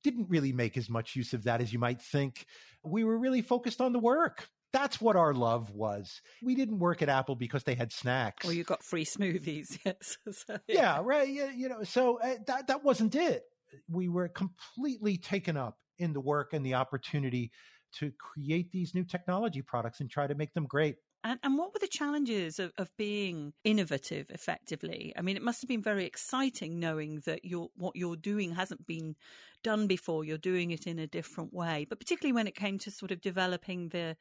didn't 0.04 0.30
really 0.30 0.52
make 0.52 0.76
as 0.76 0.88
much 0.88 1.16
use 1.16 1.32
of 1.32 1.44
that 1.44 1.60
as 1.60 1.72
you 1.72 1.78
might 1.78 2.00
think. 2.00 2.46
We 2.84 3.02
were 3.02 3.18
really 3.18 3.42
focused 3.42 3.80
on 3.80 3.92
the 3.92 3.98
work. 3.98 4.48
That's 4.72 5.00
what 5.00 5.16
our 5.16 5.34
love 5.34 5.70
was. 5.70 6.22
We 6.42 6.54
didn't 6.54 6.78
work 6.78 7.02
at 7.02 7.08
Apple 7.08 7.34
because 7.34 7.64
they 7.64 7.74
had 7.74 7.92
snacks. 7.92 8.46
Or 8.46 8.52
you 8.54 8.64
got 8.64 8.82
free 8.82 9.04
smoothies. 9.04 9.78
Yes. 9.84 10.16
so, 10.30 10.58
yeah. 10.66 10.74
yeah. 10.74 11.00
right. 11.02 11.28
You 11.28 11.68
know, 11.68 11.82
so 11.82 12.18
uh, 12.20 12.36
that 12.46 12.68
that 12.68 12.84
wasn't 12.84 13.14
it 13.14 13.42
we 13.88 14.08
were 14.08 14.28
completely 14.28 15.16
taken 15.16 15.56
up 15.56 15.78
in 15.98 16.12
the 16.12 16.20
work 16.20 16.52
and 16.52 16.64
the 16.64 16.74
opportunity 16.74 17.50
to 17.98 18.12
create 18.18 18.70
these 18.72 18.94
new 18.94 19.04
technology 19.04 19.62
products 19.62 20.00
and 20.00 20.10
try 20.10 20.26
to 20.26 20.34
make 20.34 20.54
them 20.54 20.66
great. 20.66 20.96
And, 21.24 21.38
and 21.44 21.56
what 21.56 21.72
were 21.72 21.78
the 21.78 21.86
challenges 21.86 22.58
of, 22.58 22.72
of 22.78 22.90
being 22.96 23.52
innovative 23.62 24.26
effectively? 24.30 25.12
I 25.16 25.22
mean, 25.22 25.36
it 25.36 25.42
must 25.42 25.62
have 25.62 25.68
been 25.68 25.82
very 25.82 26.04
exciting 26.04 26.80
knowing 26.80 27.20
that 27.26 27.44
you're, 27.44 27.68
what 27.76 27.94
you're 27.94 28.16
doing 28.16 28.54
hasn't 28.54 28.86
been 28.86 29.14
done 29.62 29.86
before. 29.86 30.24
You're 30.24 30.38
doing 30.38 30.72
it 30.72 30.86
in 30.86 30.98
a 30.98 31.06
different 31.06 31.52
way, 31.52 31.86
but 31.88 32.00
particularly 32.00 32.32
when 32.32 32.48
it 32.48 32.56
came 32.56 32.78
to 32.80 32.90
sort 32.90 33.12
of 33.12 33.20
developing 33.20 33.90
the 33.90 34.16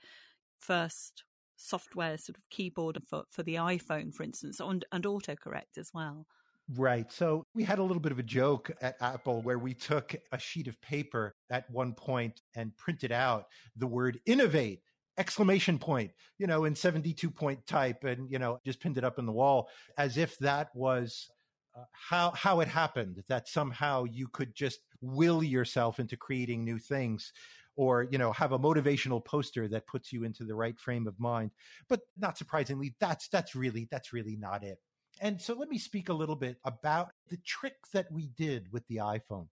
first 0.60 1.24
software 1.56 2.18
sort 2.18 2.38
of 2.38 2.50
keyboard 2.50 3.00
for, 3.08 3.24
for 3.32 3.42
the 3.42 3.56
iPhone, 3.56 4.14
for 4.14 4.24
instance, 4.24 4.60
and, 4.60 4.86
and 4.92 5.06
autocorrect 5.06 5.78
as 5.78 5.90
well. 5.94 6.28
Right. 6.70 7.12
So 7.12 7.46
we 7.54 7.64
had 7.64 7.80
a 7.80 7.84
little 7.84 8.02
bit 8.02 8.12
of 8.14 8.20
a 8.20 8.24
joke 8.24 8.72
at 8.82 8.96
Apple 9.02 9.42
where 9.42 9.60
we 9.60 9.74
took 9.74 10.16
a 10.32 10.40
sheet 10.40 10.68
of 10.68 10.82
paper 10.82 11.36
at 11.50 11.70
one 11.70 11.94
point 11.94 12.42
and 12.56 12.76
printed 12.78 13.12
out 13.12 13.48
the 13.76 13.88
word 13.88 14.20
innovate! 14.26 14.82
exclamation 15.18 15.78
point, 15.78 16.12
you 16.38 16.48
know, 16.48 16.66
in 16.66 16.76
72 16.76 17.30
point 17.30 17.66
type 17.68 18.04
and, 18.04 18.32
you 18.32 18.40
know, 18.40 18.60
just 18.66 18.80
pinned 18.80 18.98
it 18.98 19.04
up 19.04 19.20
in 19.20 19.26
the 19.26 19.32
wall 19.32 19.70
as 19.98 20.18
if 20.18 20.38
that 20.40 20.70
was 20.74 21.30
uh, 21.76 21.84
how 21.92 22.32
how 22.32 22.60
it 22.60 22.68
happened 22.68 23.24
that 23.30 23.48
somehow 23.48 24.04
you 24.04 24.28
could 24.28 24.54
just 24.56 24.80
will 25.00 25.44
yourself 25.44 26.00
into 26.00 26.18
creating 26.18 26.66
new 26.66 26.78
things 26.78 27.32
or 27.78 28.08
you 28.12 28.18
know 28.18 28.34
have 28.34 28.52
a 28.52 28.60
motivational 28.60 29.24
poster 29.24 29.68
that 29.70 29.88
puts 29.88 30.12
you 30.12 30.24
into 30.24 30.44
the 30.44 30.56
right 30.56 30.78
frame 30.80 31.08
of 31.08 31.20
mind. 31.20 31.52
But 31.88 32.02
not 32.18 32.38
surprisingly 32.38 32.96
that's 33.00 33.30
that's 33.30 33.56
really 33.56 33.88
that's 33.90 34.12
really 34.12 34.36
not 34.36 34.64
it 34.64 34.80
and 35.22 35.40
so 35.40 35.54
let 35.54 35.70
me 35.70 35.78
speak 35.78 36.10
a 36.10 36.14
little 36.14 36.36
bit 36.36 36.58
about 36.66 37.12
the 37.30 37.38
trick 37.38 37.76
that 37.94 38.12
we 38.12 38.28
did 38.36 38.72
with 38.72 38.86
the 38.88 38.98
iphone 38.98 39.48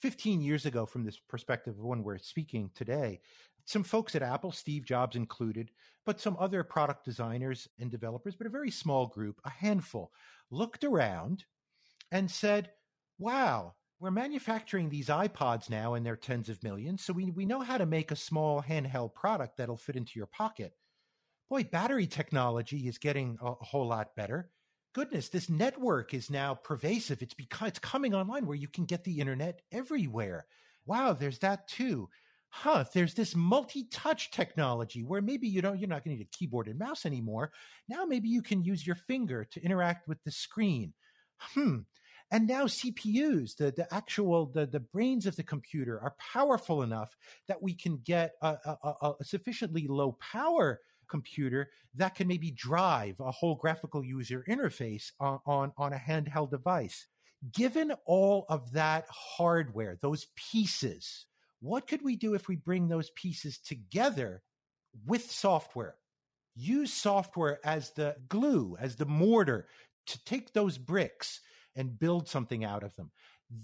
15 0.00 0.40
years 0.40 0.66
ago 0.66 0.86
from 0.86 1.04
this 1.04 1.18
perspective 1.18 1.74
of 1.78 1.84
when 1.84 2.02
we're 2.02 2.18
speaking 2.18 2.70
today 2.74 3.20
some 3.64 3.82
folks 3.82 4.14
at 4.14 4.22
apple 4.22 4.52
steve 4.52 4.84
jobs 4.84 5.16
included 5.16 5.70
but 6.04 6.20
some 6.20 6.36
other 6.38 6.62
product 6.62 7.04
designers 7.04 7.68
and 7.78 7.90
developers 7.90 8.36
but 8.36 8.46
a 8.46 8.50
very 8.50 8.70
small 8.70 9.06
group 9.06 9.40
a 9.44 9.50
handful 9.50 10.12
looked 10.50 10.84
around 10.84 11.44
and 12.10 12.30
said 12.30 12.70
wow 13.18 13.74
we're 14.02 14.10
manufacturing 14.10 14.90
these 14.90 15.06
iPods 15.06 15.70
now 15.70 15.94
and 15.94 16.04
they're 16.04 16.16
tens 16.16 16.48
of 16.48 16.60
millions, 16.64 17.04
so 17.04 17.12
we, 17.12 17.30
we 17.30 17.46
know 17.46 17.60
how 17.60 17.78
to 17.78 17.86
make 17.86 18.10
a 18.10 18.16
small 18.16 18.60
handheld 18.60 19.14
product 19.14 19.56
that'll 19.56 19.76
fit 19.76 19.94
into 19.94 20.14
your 20.16 20.26
pocket. 20.26 20.72
Boy, 21.48 21.62
battery 21.62 22.08
technology 22.08 22.88
is 22.88 22.98
getting 22.98 23.38
a, 23.40 23.52
a 23.52 23.64
whole 23.64 23.86
lot 23.86 24.16
better. 24.16 24.50
Goodness, 24.94 25.30
this 25.30 25.48
network 25.48 26.12
is 26.12 26.30
now 26.30 26.54
pervasive. 26.54 27.22
It's 27.22 27.34
because 27.34 27.68
it's 27.68 27.78
coming 27.78 28.14
online 28.14 28.46
where 28.46 28.56
you 28.56 28.68
can 28.68 28.84
get 28.84 29.04
the 29.04 29.20
internet 29.20 29.62
everywhere. 29.72 30.46
Wow, 30.84 31.14
there's 31.14 31.38
that 31.38 31.66
too. 31.66 32.10
Huh, 32.50 32.84
there's 32.92 33.14
this 33.14 33.34
multi-touch 33.34 34.30
technology 34.30 35.02
where 35.02 35.22
maybe 35.22 35.48
you 35.48 35.62
don't 35.62 35.78
you're 35.78 35.88
not 35.88 36.04
going 36.04 36.16
to 36.16 36.18
need 36.18 36.28
a 36.30 36.36
keyboard 36.36 36.68
and 36.68 36.78
mouse 36.78 37.06
anymore. 37.06 37.52
Now 37.88 38.04
maybe 38.04 38.28
you 38.28 38.42
can 38.42 38.62
use 38.62 38.86
your 38.86 38.96
finger 38.96 39.46
to 39.52 39.64
interact 39.64 40.06
with 40.06 40.22
the 40.24 40.30
screen. 40.30 40.92
Hmm, 41.38 41.78
and 42.30 42.46
now 42.46 42.64
CPUs, 42.64 43.56
the, 43.56 43.72
the 43.72 43.86
actual, 43.92 44.46
the, 44.46 44.66
the 44.66 44.80
brains 44.80 45.26
of 45.26 45.36
the 45.36 45.42
computer 45.42 46.00
are 46.00 46.14
powerful 46.18 46.82
enough 46.82 47.16
that 47.48 47.62
we 47.62 47.72
can 47.74 47.98
get 48.04 48.32
a, 48.42 48.56
a, 48.84 49.14
a 49.20 49.24
sufficiently 49.24 49.86
low 49.86 50.12
power 50.20 50.80
computer 51.12 51.68
that 51.94 52.14
can 52.16 52.26
maybe 52.26 52.50
drive 52.50 53.20
a 53.20 53.30
whole 53.30 53.54
graphical 53.54 54.02
user 54.02 54.44
interface 54.48 55.12
on, 55.20 55.38
on, 55.46 55.72
on 55.76 55.92
a 55.92 55.96
handheld 55.96 56.50
device. 56.50 57.06
Given 57.52 57.92
all 58.06 58.46
of 58.48 58.72
that 58.72 59.06
hardware, 59.10 59.98
those 60.00 60.26
pieces, 60.34 61.26
what 61.60 61.86
could 61.86 62.02
we 62.02 62.16
do 62.16 62.34
if 62.34 62.48
we 62.48 62.56
bring 62.56 62.88
those 62.88 63.10
pieces 63.10 63.58
together 63.58 64.42
with 65.06 65.30
software? 65.30 65.96
Use 66.56 66.92
software 66.92 67.60
as 67.64 67.90
the 67.90 68.16
glue, 68.28 68.76
as 68.80 68.96
the 68.96 69.06
mortar 69.06 69.68
to 70.06 70.24
take 70.24 70.52
those 70.52 70.78
bricks 70.78 71.40
and 71.76 71.98
build 71.98 72.28
something 72.28 72.64
out 72.64 72.82
of 72.82 72.96
them. 72.96 73.10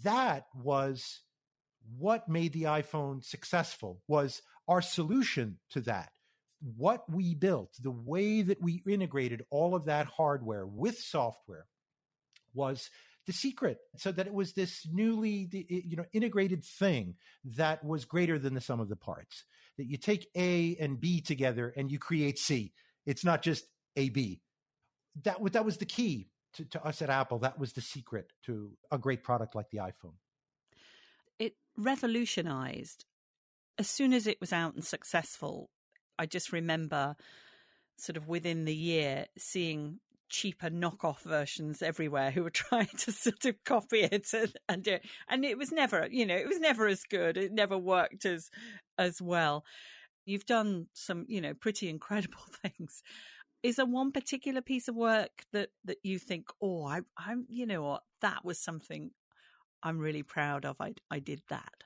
That 0.05 0.47
was 0.55 1.21
what 1.99 2.29
made 2.29 2.53
the 2.53 2.65
iPhone 2.65 3.25
successful 3.25 4.03
was 4.07 4.43
our 4.67 4.83
solution 4.83 5.59
to 5.71 5.81
that. 5.83 6.11
What 6.61 7.05
we 7.11 7.35
built, 7.35 7.75
the 7.81 7.91
way 7.91 8.43
that 8.43 8.61
we 8.61 8.83
integrated 8.87 9.45
all 9.51 9.75
of 9.75 9.85
that 9.87 10.07
hardware 10.07 10.67
with 10.67 10.99
software 10.99 11.67
was 12.55 12.91
the 13.27 13.33
secret 13.33 13.79
so 13.97 14.11
that 14.11 14.27
it 14.27 14.33
was 14.33 14.55
this 14.55 14.87
newly 14.91 15.49
you 15.53 15.97
know 15.97 16.05
integrated 16.15 16.65
thing 16.65 17.15
that 17.45 17.85
was 17.85 18.07
greater 18.07 18.39
than 18.39 18.55
the 18.55 18.61
sum 18.61 18.81
of 18.81 18.89
the 18.89 18.97
parts 18.97 19.45
that 19.77 19.85
you 19.85 19.99
take 19.99 20.27
a 20.35 20.75
and 20.81 20.99
b 20.99 21.21
together 21.21 21.71
and 21.77 21.93
you 21.93 21.99
create 21.99 22.39
c 22.39 22.73
it's 23.05 23.27
not 23.27 23.43
just 23.43 23.67
a 23.97 24.09
b 24.09 24.41
that 25.25 25.37
that 25.53 25.67
was 25.67 25.77
the 25.77 25.85
key 25.85 26.31
to, 26.55 26.65
to 26.67 26.85
us 26.85 27.03
at 27.03 27.11
Apple, 27.11 27.39
that 27.41 27.59
was 27.59 27.73
the 27.73 27.81
secret 27.81 28.33
to 28.45 28.73
a 28.91 28.99
great 28.99 29.23
product 29.23 29.55
like 29.55 29.71
the 29.71 29.79
iPhone. 29.79 30.15
It 31.39 31.55
revolutionized 31.77 33.05
as 33.79 33.89
soon 33.89 34.13
as 34.13 34.27
it 34.27 34.41
was 34.41 34.53
out 34.53 34.75
and 34.75 34.85
successful. 34.85 35.71
I 36.19 36.27
just 36.27 36.53
remember 36.53 37.17
sort 37.97 38.17
of 38.17 38.29
within 38.29 38.65
the 38.65 38.75
year 38.75 39.27
seeing 39.37 40.01
cheaper 40.29 40.69
knockoff 40.69 41.21
versions 41.23 41.83
everywhere 41.83 42.31
who 42.31 42.43
were 42.43 42.51
trying 42.69 42.89
to 42.99 43.13
sort 43.13 43.45
of 43.45 43.63
copy 43.65 44.01
it 44.01 44.33
and, 44.33 44.55
and 44.69 44.83
do 44.83 44.93
it. 44.93 45.05
And 45.29 45.45
it 45.45 45.59
was 45.59 45.73
never, 45.73 46.07
you 46.11 46.27
know, 46.27 46.37
it 46.37 46.49
was 46.49 46.61
never 46.61 46.87
as 46.87 47.05
good. 47.05 47.37
It 47.37 47.53
never 47.53 47.79
worked 47.79 48.25
as 48.25 48.51
as 48.99 49.23
well. 49.23 49.65
You've 50.27 50.47
done 50.47 50.89
some, 50.93 51.25
you 51.29 51.41
know, 51.41 51.55
pretty 51.55 51.89
incredible 51.89 52.41
things 52.63 53.03
is 53.63 53.77
there 53.77 53.87
one 53.87 54.13
particular 54.13 54.61
piece 54.61 54.89
of 54.89 54.95
work 54.95 55.45
that 55.53 55.71
that 55.85 55.99
you 56.03 56.19
think 56.19 56.49
oh 56.63 56.85
i 56.85 57.01
i'm 57.17 57.47
you 57.49 57.67
know 57.67 57.83
what 57.83 58.03
that 58.21 58.45
was 58.45 58.59
something 58.59 59.11
i'm 59.83 59.99
really 59.99 60.23
proud 60.23 60.65
of 60.65 60.77
i 60.81 60.93
i 61.11 61.19
did 61.19 61.43
that 61.49 61.85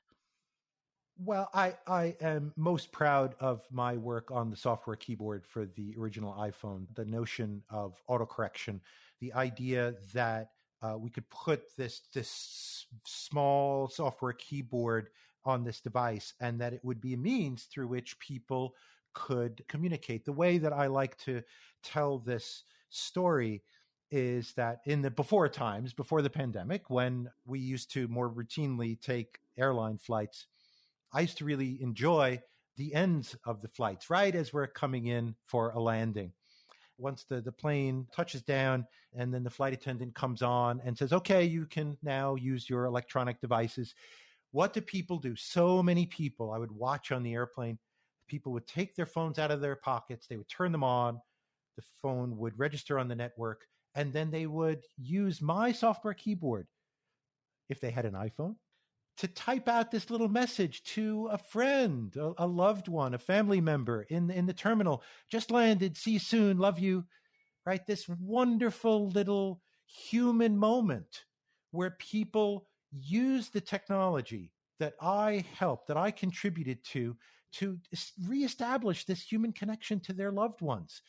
well 1.18 1.48
i 1.54 1.74
i 1.86 2.16
am 2.20 2.52
most 2.56 2.90
proud 2.92 3.34
of 3.40 3.62
my 3.70 3.96
work 3.96 4.30
on 4.30 4.50
the 4.50 4.56
software 4.56 4.96
keyboard 4.96 5.46
for 5.46 5.66
the 5.66 5.94
original 5.98 6.32
iphone 6.40 6.86
the 6.94 7.04
notion 7.04 7.62
of 7.70 8.00
autocorrection 8.08 8.80
the 9.20 9.32
idea 9.34 9.94
that 10.12 10.50
uh, 10.82 10.96
we 10.98 11.10
could 11.10 11.28
put 11.30 11.76
this 11.76 12.00
this 12.12 12.86
small 13.04 13.88
software 13.88 14.32
keyboard 14.32 15.10
on 15.44 15.64
this 15.64 15.80
device 15.80 16.34
and 16.40 16.60
that 16.60 16.72
it 16.72 16.84
would 16.84 17.00
be 17.00 17.14
a 17.14 17.18
means 17.18 17.64
through 17.64 17.88
which 17.88 18.18
people 18.18 18.74
could 19.14 19.62
communicate. 19.68 20.24
The 20.24 20.32
way 20.32 20.58
that 20.58 20.72
I 20.72 20.86
like 20.86 21.16
to 21.18 21.42
tell 21.82 22.18
this 22.18 22.64
story 22.90 23.62
is 24.10 24.52
that 24.54 24.80
in 24.84 25.02
the 25.02 25.10
before 25.10 25.48
times, 25.48 25.92
before 25.92 26.22
the 26.22 26.30
pandemic, 26.30 26.90
when 26.90 27.30
we 27.46 27.58
used 27.58 27.90
to 27.92 28.08
more 28.08 28.30
routinely 28.30 29.00
take 29.00 29.38
airline 29.56 29.98
flights, 29.98 30.46
I 31.12 31.20
used 31.20 31.38
to 31.38 31.44
really 31.44 31.80
enjoy 31.82 32.40
the 32.76 32.94
ends 32.94 33.36
of 33.44 33.60
the 33.60 33.68
flights, 33.68 34.08
right 34.10 34.34
as 34.34 34.52
we're 34.52 34.66
coming 34.66 35.06
in 35.06 35.34
for 35.46 35.70
a 35.70 35.80
landing. 35.80 36.32
Once 36.98 37.24
the, 37.24 37.40
the 37.40 37.52
plane 37.52 38.06
touches 38.14 38.42
down, 38.42 38.86
and 39.14 39.32
then 39.32 39.42
the 39.42 39.50
flight 39.50 39.72
attendant 39.72 40.14
comes 40.14 40.40
on 40.40 40.80
and 40.84 40.96
says, 40.96 41.12
Okay, 41.12 41.44
you 41.44 41.66
can 41.66 41.98
now 42.02 42.34
use 42.34 42.68
your 42.70 42.84
electronic 42.84 43.40
devices. 43.40 43.94
What 44.52 44.72
do 44.72 44.80
people 44.80 45.18
do? 45.18 45.34
So 45.36 45.82
many 45.82 46.06
people 46.06 46.52
I 46.52 46.58
would 46.58 46.72
watch 46.72 47.12
on 47.12 47.22
the 47.22 47.34
airplane 47.34 47.78
people 48.32 48.52
would 48.52 48.66
take 48.66 48.94
their 48.94 49.04
phones 49.04 49.38
out 49.38 49.50
of 49.50 49.60
their 49.60 49.76
pockets, 49.76 50.26
they 50.26 50.38
would 50.38 50.48
turn 50.48 50.72
them 50.72 50.82
on, 50.82 51.20
the 51.76 51.82
phone 52.00 52.34
would 52.38 52.58
register 52.58 52.98
on 52.98 53.06
the 53.06 53.14
network, 53.14 53.66
and 53.94 54.10
then 54.10 54.30
they 54.30 54.46
would 54.46 54.82
use 54.96 55.42
my 55.42 55.70
software 55.70 56.14
keyboard, 56.14 56.66
if 57.68 57.78
they 57.78 57.90
had 57.90 58.06
an 58.06 58.14
iPhone, 58.14 58.56
to 59.18 59.28
type 59.28 59.68
out 59.68 59.90
this 59.90 60.10
little 60.10 60.28
message 60.28 60.82
to 60.84 61.28
a 61.30 61.38
friend, 61.38 62.16
a, 62.16 62.32
a 62.38 62.46
loved 62.46 62.88
one, 62.88 63.14
a 63.14 63.18
family 63.18 63.60
member 63.60 64.02
in, 64.02 64.30
in 64.30 64.46
the 64.46 64.52
terminal. 64.52 65.02
Just 65.30 65.50
landed, 65.50 65.96
see 65.96 66.12
you 66.12 66.18
soon, 66.18 66.58
love 66.58 66.78
you. 66.78 67.04
Right? 67.64 67.86
This 67.86 68.08
wonderful 68.08 69.08
little 69.10 69.60
human 69.86 70.56
moment 70.56 71.24
where 71.70 71.90
people 71.98 72.66
use 72.90 73.48
the 73.48 73.60
technology 73.60 74.50
that 74.78 74.94
I 75.00 75.44
helped, 75.58 75.88
that 75.88 75.96
I 75.96 76.10
contributed 76.10 76.82
to, 76.86 77.16
to 77.52 77.78
reestablish 78.26 79.04
this 79.04 79.22
human 79.22 79.52
connection 79.52 80.00
to 80.00 80.12
their 80.12 80.32
loved 80.32 80.60
ones. 80.60 81.02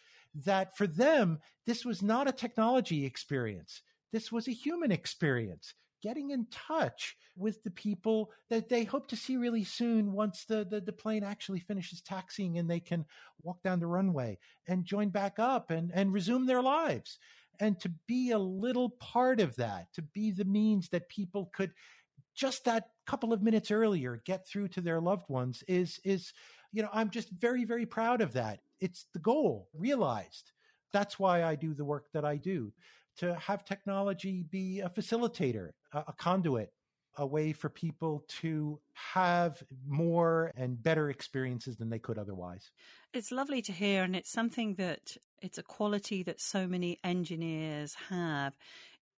That 0.46 0.78
for 0.78 0.88
them, 0.88 1.40
this 1.66 1.86
was 1.86 2.02
not 2.02 2.28
a 2.28 2.34
technology 2.34 3.06
experience. 3.06 3.82
This 4.12 4.32
was 4.32 4.48
a 4.48 4.52
human 4.52 4.92
experience, 4.92 5.74
getting 6.04 6.32
in 6.32 6.46
touch 6.52 7.16
with 7.38 7.64
the 7.64 7.72
people 7.72 8.30
that 8.50 8.68
they 8.68 8.84
hope 8.84 9.08
to 9.08 9.16
see 9.16 9.38
really 9.38 9.64
soon 9.64 10.12
once 10.12 10.44
the, 10.46 10.66
the, 10.70 10.82
the 10.82 10.92
plane 10.92 11.24
actually 11.24 11.60
finishes 11.60 12.02
taxiing 12.02 12.58
and 12.58 12.70
they 12.70 12.82
can 12.82 13.06
walk 13.42 13.64
down 13.64 13.80
the 13.80 13.88
runway 13.88 14.38
and 14.68 14.86
join 14.86 15.10
back 15.10 15.40
up 15.40 15.72
and, 15.72 15.92
and 15.94 16.12
resume 16.14 16.46
their 16.46 16.62
lives. 16.62 17.18
And 17.60 17.80
to 17.80 17.92
be 18.08 18.32
a 18.32 18.38
little 18.38 18.90
part 18.90 19.40
of 19.40 19.56
that, 19.56 19.88
to 19.94 20.02
be 20.02 20.32
the 20.32 20.46
means 20.46 20.90
that 20.90 21.08
people 21.08 21.50
could 21.56 21.72
just 22.36 22.66
that 22.66 22.90
couple 23.06 23.32
of 23.32 23.44
minutes 23.44 23.72
earlier 23.72 24.22
get 24.26 24.48
through 24.48 24.68
to 24.68 24.82
their 24.82 25.00
loved 25.00 25.30
ones 25.30 25.64
is 25.68 26.00
is 26.04 26.34
you 26.72 26.82
know 26.82 26.90
i'm 26.92 27.12
just 27.12 27.30
very 27.30 27.64
very 27.64 27.86
proud 27.86 28.22
of 28.22 28.34
that. 28.34 28.60
It's 28.80 29.06
the 29.14 29.20
goal 29.20 29.70
realized. 29.74 30.52
That's 30.92 31.20
why 31.20 31.44
i 31.44 31.56
do 31.56 31.76
the 31.76 31.86
work 31.86 32.06
that 32.14 32.26
i 32.26 32.38
do 32.38 32.74
to 33.18 33.36
have 33.36 33.66
technology 33.66 34.46
be 34.50 34.80
a 34.80 34.90
facilitator 34.90 35.70
a, 35.94 36.14
conduit 36.18 36.72
a 37.18 37.26
way 37.26 37.54
for 37.54 37.70
people 37.70 38.24
to 38.28 38.80
have 38.94 39.62
more 39.88 40.52
and 40.56 40.82
better 40.82 41.10
experiences 41.10 41.78
than 41.78 41.90
they 41.90 42.00
could 42.00 42.18
otherwise. 42.18 42.72
It's 43.14 43.32
lovely 43.32 43.62
to 43.64 43.72
hear, 43.72 44.04
and 44.04 44.16
it's 44.16 44.32
something 44.32 44.76
that 44.76 45.16
it's 45.42 45.60
a 45.60 45.64
quality 45.64 46.24
that 46.24 46.42
so 46.42 46.68
many 46.68 46.98
engineers 47.04 47.96
have 48.10 48.56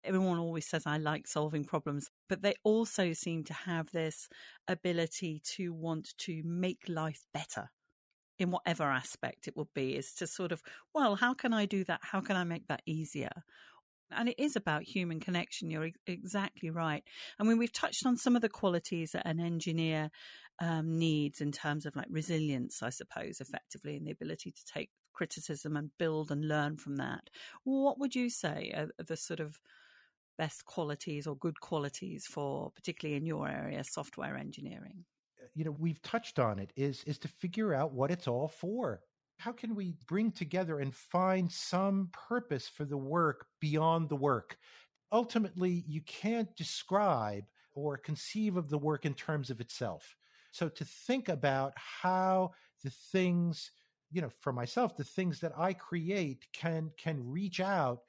everyone 0.06 0.38
always 0.38 0.68
says 0.68 0.84
I 0.86 0.98
like 0.98 1.28
solving 1.28 1.64
problems, 1.64 2.10
but 2.30 2.42
they 2.42 2.54
also 2.64 3.14
seem 3.14 3.44
to 3.46 3.54
have 3.54 3.92
this 3.92 4.30
ability 4.68 5.42
to 5.56 5.74
want 5.74 6.16
to 6.20 6.42
make 6.46 6.84
life 6.88 7.26
better 7.34 7.72
in 8.38 8.52
whatever 8.52 8.84
aspect 8.84 9.48
it 9.48 9.56
would 9.56 9.74
be 9.74 9.96
is 9.96 10.14
to 10.16 10.28
sort 10.28 10.52
of, 10.52 10.62
well, 10.94 11.16
how 11.16 11.34
can 11.34 11.54
I 11.54 11.66
do 11.66 11.84
that? 11.86 12.02
How 12.04 12.22
can 12.22 12.36
I 12.36 12.44
make 12.44 12.68
that 12.68 12.82
easier? 12.86 13.32
And 14.12 14.30
it 14.30 14.36
is 14.38 14.56
about 14.56 14.84
human 14.84 15.20
connection. 15.20 15.70
You're 15.70 15.90
exactly 16.06 16.70
right. 16.70 17.04
I 17.40 17.44
mean, 17.44 17.58
we've 17.58 17.74
touched 17.74 18.06
on 18.06 18.18
some 18.18 18.36
of 18.36 18.42
the 18.42 18.50
qualities 18.50 19.12
that 19.12 19.28
an 19.28 19.40
engineer 19.40 20.12
um, 20.60 20.98
needs 20.98 21.42
in 21.42 21.52
terms 21.52 21.86
of 21.86 21.96
like 21.96 22.08
resilience, 22.10 22.82
I 22.84 22.90
suppose, 22.90 23.42
effectively, 23.42 23.98
and 23.98 24.06
the 24.08 24.12
ability 24.12 24.52
to 24.52 24.66
take 24.66 24.90
criticism 25.14 25.76
and 25.76 25.92
build 25.98 26.32
and 26.32 26.48
learn 26.48 26.78
from 26.78 26.98
that. 26.98 27.30
What 27.64 28.00
would 28.00 28.16
you 28.16 28.30
say 28.30 28.72
are 28.76 29.04
the 29.04 29.18
sort 29.18 29.40
of 29.40 29.60
best 30.38 30.66
qualities 30.66 31.28
or 31.28 31.36
good 31.36 31.60
qualities 31.60 32.26
for, 32.26 32.72
particularly 32.72 33.18
in 33.18 33.26
your 33.26 33.48
area, 33.48 33.84
software 33.84 34.38
engineering? 34.38 35.06
You 35.56 35.66
know, 35.66 35.76
we've 35.78 36.02
touched 36.02 36.40
on 36.40 36.60
it 36.60 36.72
is 36.76 37.04
is 37.06 37.18
to 37.20 37.28
figure 37.28 37.74
out 37.74 37.94
what 37.94 38.12
it's 38.12 38.28
all 38.28 38.50
for. 38.50 39.02
How 39.38 39.52
can 39.52 39.76
we 39.76 39.94
bring 40.08 40.32
together 40.32 40.80
and 40.80 40.94
find 40.94 41.52
some 41.52 42.10
purpose 42.12 42.68
for 42.68 42.86
the 42.86 42.98
work 42.98 43.48
beyond 43.60 44.10
the 44.10 44.16
work? 44.16 44.58
Ultimately, 45.12 45.84
you 45.88 46.02
can't 46.02 46.56
describe 46.56 47.44
or 47.74 47.98
conceive 47.98 48.58
of 48.58 48.70
the 48.70 48.78
work 48.78 49.06
in 49.06 49.14
terms 49.14 49.50
of 49.50 49.60
itself. 49.60 50.16
So 50.52 50.70
to 50.70 50.86
think 50.86 51.30
about 51.30 51.74
how 51.76 52.52
the 52.84 52.90
things, 53.12 53.72
you 54.12 54.22
know, 54.22 54.30
for 54.40 54.54
myself, 54.54 54.96
the 54.96 55.04
things 55.04 55.40
that 55.42 55.52
I 55.58 55.74
create 55.74 56.46
can 56.54 56.92
can 56.98 57.20
reach 57.30 57.60
out 57.60 58.00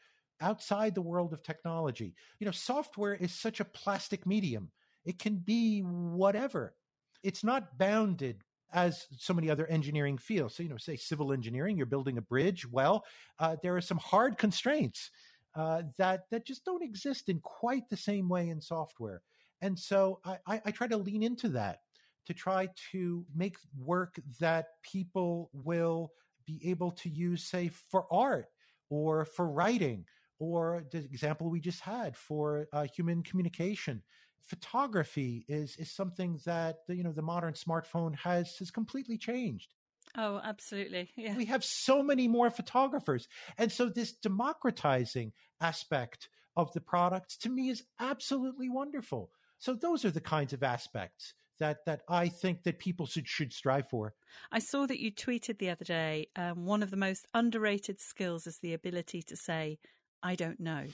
outside 0.41 0.95
the 0.95 1.03
world 1.03 1.33
of 1.33 1.43
technology. 1.43 2.15
You 2.39 2.47
know, 2.47 2.53
software 2.53 3.15
is 3.15 3.33
such 3.33 3.61
a 3.61 3.65
plastic 3.65 4.27
medium. 4.27 4.71
It 5.05 5.19
can 5.19 5.37
be 5.37 5.81
whatever. 5.81 6.75
It's 7.23 7.43
not 7.43 7.79
bounded 7.79 8.45
as 8.77 9.07
so 9.19 9.33
many 9.33 9.51
other 9.51 9.67
engineering 9.67 10.19
fields. 10.19 10.55
So, 10.55 10.62
you 10.62 10.69
know, 10.69 10.77
say 10.77 10.97
civil 10.97 11.33
engineering, 11.33 11.77
you're 11.77 11.87
building 11.87 12.19
a 12.19 12.23
bridge. 12.23 12.71
Well, 12.71 13.05
uh, 13.39 13.57
there 13.62 13.75
are 13.75 13.81
some 13.81 13.97
hard 13.97 14.37
constraints 14.37 15.11
uh, 15.57 15.83
that 15.97 16.25
that 16.31 16.47
just 16.47 16.65
don't 16.67 16.83
exist 16.83 17.31
in 17.31 17.41
quite 17.41 17.89
the 17.89 17.97
same 17.97 18.29
way 18.29 18.51
in 18.51 18.61
software. 18.61 19.23
And 19.62 19.79
so 19.79 20.21
I, 20.25 20.37
I, 20.47 20.62
I 20.67 20.71
try 20.71 20.87
to 20.89 20.99
lean 20.99 21.23
into 21.23 21.49
that 21.49 21.79
to 22.27 22.35
try 22.35 22.69
to 22.93 23.25
make 23.35 23.57
work 23.79 24.21
that 24.41 24.67
people 24.83 25.51
will 25.55 26.12
be 26.47 26.61
able 26.65 26.91
to 26.91 27.09
use, 27.09 27.45
say, 27.45 27.71
for 27.91 28.07
art 28.12 28.47
or 28.91 29.25
for 29.25 29.49
writing 29.49 30.05
or 30.39 30.85
the 30.93 30.99
example 30.99 31.49
we 31.49 31.61
just 31.61 31.81
had 31.81 32.15
for 32.15 32.69
uh, 32.75 32.87
human 32.95 33.23
communication 33.23 34.03
photography 34.47 35.45
is 35.49 35.77
is 35.77 35.91
something 35.91 36.39
that 36.45 36.77
the, 36.87 36.97
you 36.97 37.03
know 37.03 37.13
the 37.13 37.23
modern 37.23 37.55
smartphone 37.55 38.15
has 38.17 38.57
has 38.59 38.71
completely 38.71 39.19
changed 39.19 39.75
oh 40.17 40.41
absolutely 40.43 41.11
yeah 41.17 41.37
we 41.37 41.45
have 41.45 41.65
so 41.65 42.03
many 42.03 42.29
more 42.29 42.51
photographers 42.51 43.29
and 43.59 43.71
so 43.71 43.89
this 43.89 44.13
democratizing 44.13 45.33
aspect 45.61 46.29
of 46.57 46.73
the 46.73 46.81
products 46.81 47.37
to 47.37 47.51
me 47.51 47.69
is 47.69 47.83
absolutely 48.01 48.69
wonderful 48.69 49.31
so 49.59 49.75
those 49.75 50.05
are 50.05 50.11
the 50.11 50.21
kinds 50.21 50.53
of 50.53 50.63
aspects 50.63 51.35
that 51.59 51.79
that 51.87 52.03
I 52.09 52.29
think 52.29 52.65
that 52.65 52.79
people 52.79 53.07
should 53.07 53.27
should 53.27 53.53
strive 53.53 53.89
for. 53.89 54.15
I 54.53 54.59
saw 54.59 54.87
that 54.87 55.01
you 55.01 55.11
tweeted 55.11 55.59
the 55.59 55.71
other 55.71 55.85
day. 55.85 56.29
Um, 56.37 56.67
one 56.67 56.83
of 56.83 56.91
the 56.91 56.97
most 56.97 57.27
underrated 57.35 58.01
skills 58.01 58.47
is 58.47 58.59
the 58.59 58.75
ability 58.75 59.23
to 59.23 59.37
say 59.37 59.79
I 60.23 60.35
don't 60.35 60.59
know. 60.61 60.85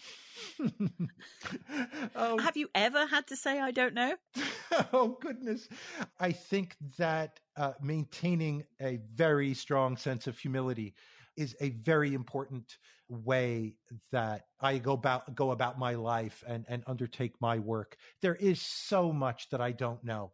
oh. 2.17 2.39
Have 2.39 2.57
you 2.57 2.69
ever 2.75 3.07
had 3.07 3.27
to 3.29 3.37
say 3.37 3.61
I 3.61 3.71
don't 3.71 3.95
know? 3.95 4.15
oh 4.93 5.17
goodness. 5.21 5.69
I 6.21 6.33
think 6.33 6.77
that 6.99 7.41
uh, 7.57 7.73
maintaining 7.81 8.65
a 8.81 9.01
very 9.15 9.55
strong 9.55 9.97
sense 9.97 10.27
of 10.27 10.39
humility 10.39 10.95
is 11.37 11.57
a 11.61 11.71
very 11.71 12.15
important 12.15 12.77
way 13.09 13.77
that 14.11 14.47
I 14.61 14.79
go 14.79 14.93
about 14.93 15.35
go 15.35 15.51
about 15.51 15.79
my 15.79 15.95
life 15.95 16.43
and 16.47 16.65
and 16.69 16.83
undertake 16.87 17.33
my 17.41 17.59
work. 17.59 17.97
There 18.21 18.37
is 18.37 18.61
so 18.61 19.13
much 19.13 19.49
that 19.51 19.61
I 19.61 19.73
don't 19.73 20.03
know. 20.05 20.33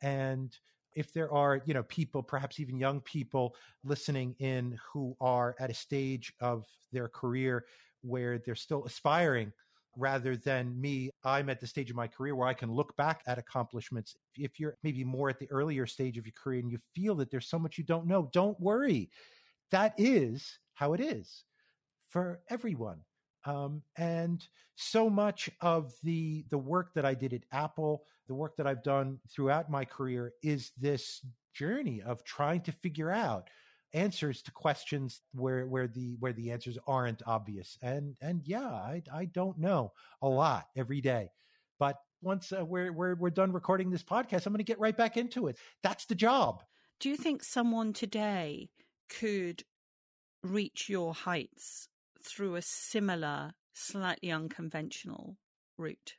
And 0.00 0.56
if 0.94 1.12
there 1.12 1.32
are, 1.32 1.60
you 1.64 1.74
know, 1.74 1.84
people, 1.84 2.22
perhaps 2.22 2.58
even 2.58 2.78
young 2.78 3.00
people 3.02 3.54
listening 3.84 4.34
in 4.38 4.78
who 4.92 5.16
are 5.20 5.54
at 5.60 5.70
a 5.70 5.74
stage 5.74 6.32
of 6.40 6.66
their 6.92 7.08
career 7.08 7.66
where 8.02 8.38
they're 8.38 8.54
still 8.54 8.84
aspiring 8.84 9.52
rather 9.96 10.36
than 10.36 10.80
me. 10.80 11.10
I'm 11.24 11.50
at 11.50 11.60
the 11.60 11.66
stage 11.66 11.90
of 11.90 11.96
my 11.96 12.06
career 12.06 12.36
where 12.36 12.46
i 12.46 12.54
can 12.54 12.70
look 12.70 12.96
back 12.96 13.22
at 13.26 13.38
accomplishments. 13.38 14.16
If 14.36 14.60
you're 14.60 14.76
maybe 14.82 15.04
more 15.04 15.28
at 15.28 15.38
the 15.38 15.50
earlier 15.50 15.86
stage 15.86 16.18
of 16.18 16.26
your 16.26 16.34
career 16.40 16.60
and 16.60 16.70
you 16.70 16.78
feel 16.94 17.14
that 17.16 17.30
there's 17.30 17.48
so 17.48 17.58
much 17.58 17.78
you 17.78 17.84
don't 17.84 18.06
know 18.06 18.30
don't 18.32 18.58
worry. 18.60 19.10
That 19.70 19.94
is 19.98 20.58
how 20.74 20.92
it 20.94 21.00
is 21.00 21.44
for 22.08 22.40
everyone. 22.48 23.00
Um, 23.44 23.82
and 23.96 24.46
so 24.80 25.10
much 25.10 25.50
of 25.60 25.92
the 26.04 26.44
the 26.50 26.58
work 26.58 26.94
that 26.94 27.04
i 27.04 27.12
did 27.12 27.32
at 27.32 27.42
apple 27.50 28.04
the 28.28 28.34
work 28.34 28.56
that 28.56 28.66
i've 28.66 28.84
done 28.84 29.18
throughout 29.28 29.68
my 29.68 29.84
career 29.84 30.32
is 30.40 30.70
this 30.78 31.26
journey 31.52 32.00
of 32.02 32.22
trying 32.22 32.60
to 32.60 32.70
figure 32.70 33.10
out 33.10 33.48
answers 33.94 34.42
to 34.42 34.52
questions 34.52 35.22
where 35.32 35.66
where 35.66 35.86
the 35.86 36.16
where 36.20 36.32
the 36.32 36.50
answers 36.50 36.78
aren't 36.86 37.22
obvious. 37.26 37.78
And 37.82 38.16
and 38.20 38.42
yeah 38.44 38.66
i 38.66 39.02
i 39.12 39.24
don't 39.26 39.58
know 39.58 39.92
a 40.22 40.28
lot 40.28 40.66
every 40.76 41.00
day. 41.00 41.30
But 41.78 41.96
once 42.22 42.52
uh, 42.52 42.64
we're, 42.64 42.92
we're 42.92 43.14
we're 43.14 43.30
done 43.30 43.52
recording 43.52 43.90
this 43.90 44.02
podcast 44.02 44.44
i'm 44.46 44.52
going 44.52 44.58
to 44.58 44.64
get 44.64 44.80
right 44.80 44.96
back 44.96 45.16
into 45.16 45.48
it. 45.48 45.58
That's 45.82 46.06
the 46.06 46.14
job. 46.14 46.62
Do 47.00 47.08
you 47.08 47.16
think 47.16 47.44
someone 47.44 47.92
today 47.92 48.70
could 49.08 49.62
reach 50.42 50.88
your 50.88 51.14
heights 51.14 51.88
through 52.24 52.56
a 52.56 52.62
similar 52.62 53.52
slightly 53.72 54.30
unconventional 54.30 55.36
route 55.76 56.14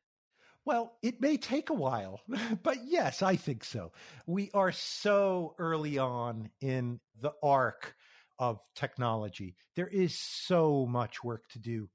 well, 0.65 0.93
it 1.01 1.21
may 1.21 1.37
take 1.37 1.69
a 1.69 1.73
while, 1.73 2.21
but 2.63 2.77
yes, 2.85 3.21
I 3.21 3.35
think 3.35 3.63
so. 3.63 3.91
We 4.25 4.51
are 4.53 4.71
so 4.71 5.55
early 5.57 5.97
on 5.97 6.49
in 6.61 6.99
the 7.19 7.33
arc 7.41 7.95
of 8.37 8.59
technology. 8.75 9.55
There 9.75 9.87
is 9.87 10.17
so 10.17 10.85
much 10.85 11.23
work 11.23 11.49
to 11.49 11.59
do. 11.59 11.89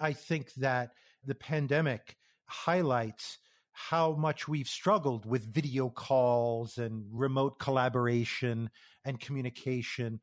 I 0.00 0.12
think 0.12 0.52
that 0.54 0.90
the 1.24 1.34
pandemic 1.34 2.16
highlights 2.46 3.38
how 3.72 4.14
much 4.14 4.48
we've 4.48 4.68
struggled 4.68 5.26
with 5.26 5.52
video 5.52 5.90
calls 5.90 6.78
and 6.78 7.04
remote 7.12 7.58
collaboration 7.58 8.70
and 9.04 9.20
communication 9.20 10.18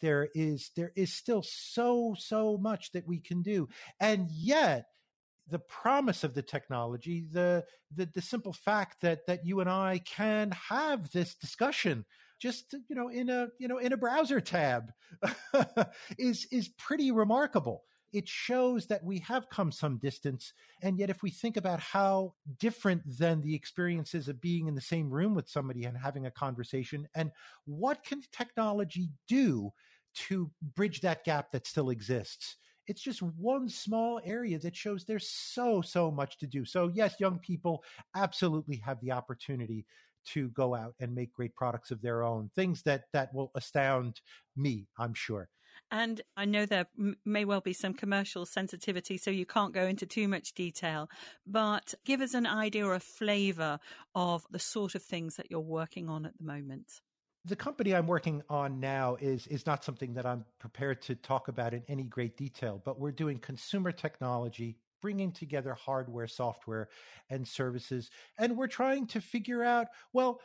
there 0.00 0.28
is 0.34 0.70
there 0.76 0.92
is 0.94 1.12
still 1.12 1.42
so 1.42 2.14
so 2.18 2.58
much 2.58 2.92
that 2.92 3.06
we 3.06 3.18
can 3.18 3.42
do 3.42 3.68
and 3.98 4.30
yet 4.30 4.86
the 5.50 5.58
promise 5.58 6.24
of 6.24 6.34
the 6.34 6.42
technology, 6.42 7.26
the, 7.32 7.64
the 7.94 8.08
the 8.14 8.22
simple 8.22 8.52
fact 8.52 9.00
that 9.02 9.26
that 9.26 9.46
you 9.46 9.60
and 9.60 9.70
I 9.70 10.00
can 10.04 10.50
have 10.52 11.10
this 11.10 11.34
discussion 11.34 12.04
just 12.38 12.74
you 12.88 12.94
know 12.96 13.08
in 13.08 13.28
a 13.30 13.48
you 13.58 13.68
know 13.68 13.78
in 13.78 13.92
a 13.92 13.96
browser 13.96 14.40
tab 14.40 14.92
is 16.18 16.46
is 16.50 16.68
pretty 16.68 17.10
remarkable. 17.10 17.82
It 18.10 18.26
shows 18.26 18.86
that 18.86 19.04
we 19.04 19.18
have 19.18 19.50
come 19.50 19.70
some 19.70 19.98
distance, 19.98 20.54
and 20.82 20.98
yet 20.98 21.10
if 21.10 21.22
we 21.22 21.30
think 21.30 21.58
about 21.58 21.78
how 21.78 22.34
different 22.58 23.02
than 23.18 23.42
the 23.42 23.54
experiences 23.54 24.28
of 24.28 24.40
being 24.40 24.66
in 24.66 24.74
the 24.74 24.80
same 24.80 25.10
room 25.10 25.34
with 25.34 25.48
somebody 25.48 25.84
and 25.84 25.96
having 25.96 26.24
a 26.24 26.30
conversation, 26.30 27.06
and 27.14 27.30
what 27.66 28.02
can 28.04 28.22
technology 28.32 29.10
do 29.26 29.70
to 30.14 30.50
bridge 30.74 31.02
that 31.02 31.22
gap 31.24 31.50
that 31.50 31.66
still 31.66 31.90
exists? 31.90 32.56
It's 32.88 33.02
just 33.02 33.22
one 33.22 33.68
small 33.68 34.20
area 34.24 34.58
that 34.58 34.74
shows 34.74 35.04
there's 35.04 35.28
so, 35.28 35.80
so 35.82 36.10
much 36.10 36.38
to 36.38 36.46
do. 36.46 36.64
So, 36.64 36.88
yes, 36.88 37.20
young 37.20 37.38
people 37.38 37.84
absolutely 38.16 38.76
have 38.78 39.00
the 39.00 39.12
opportunity 39.12 39.86
to 40.26 40.48
go 40.50 40.74
out 40.74 40.94
and 41.00 41.14
make 41.14 41.32
great 41.32 41.54
products 41.54 41.90
of 41.90 42.02
their 42.02 42.22
own, 42.22 42.50
things 42.54 42.82
that, 42.82 43.04
that 43.12 43.32
will 43.32 43.50
astound 43.54 44.20
me, 44.56 44.88
I'm 44.98 45.14
sure. 45.14 45.48
And 45.90 46.20
I 46.36 46.44
know 46.44 46.66
there 46.66 46.86
may 47.24 47.44
well 47.44 47.60
be 47.60 47.72
some 47.72 47.94
commercial 47.94 48.44
sensitivity, 48.44 49.16
so 49.16 49.30
you 49.30 49.46
can't 49.46 49.72
go 49.72 49.86
into 49.86 50.06
too 50.06 50.28
much 50.28 50.52
detail, 50.52 51.08
but 51.46 51.94
give 52.04 52.20
us 52.20 52.34
an 52.34 52.46
idea 52.46 52.84
or 52.84 52.94
a 52.94 53.00
flavor 53.00 53.78
of 54.14 54.44
the 54.50 54.58
sort 54.58 54.94
of 54.94 55.02
things 55.02 55.36
that 55.36 55.50
you're 55.50 55.60
working 55.60 56.08
on 56.08 56.26
at 56.26 56.36
the 56.36 56.44
moment 56.44 57.00
the 57.44 57.56
company 57.56 57.94
I'm 57.94 58.06
working 58.06 58.42
on 58.48 58.80
now 58.80 59.16
is 59.20 59.46
is 59.46 59.66
not 59.66 59.84
something 59.84 60.14
that 60.14 60.26
I'm 60.26 60.44
prepared 60.58 61.00
to 61.02 61.14
talk 61.14 61.48
about 61.48 61.74
in 61.74 61.82
any 61.88 62.04
great 62.04 62.36
detail, 62.36 62.82
but 62.84 62.98
we're 62.98 63.12
doing 63.12 63.38
consumer 63.38 63.92
technology, 63.92 64.76
bringing 65.00 65.32
together 65.32 65.74
hardware, 65.74 66.26
software, 66.26 66.88
and 67.30 67.46
services, 67.46 68.10
and 68.38 68.56
we're 68.56 68.66
trying 68.66 69.06
to 69.08 69.20
figure 69.20 69.62
out 69.62 69.88
well 70.12 70.40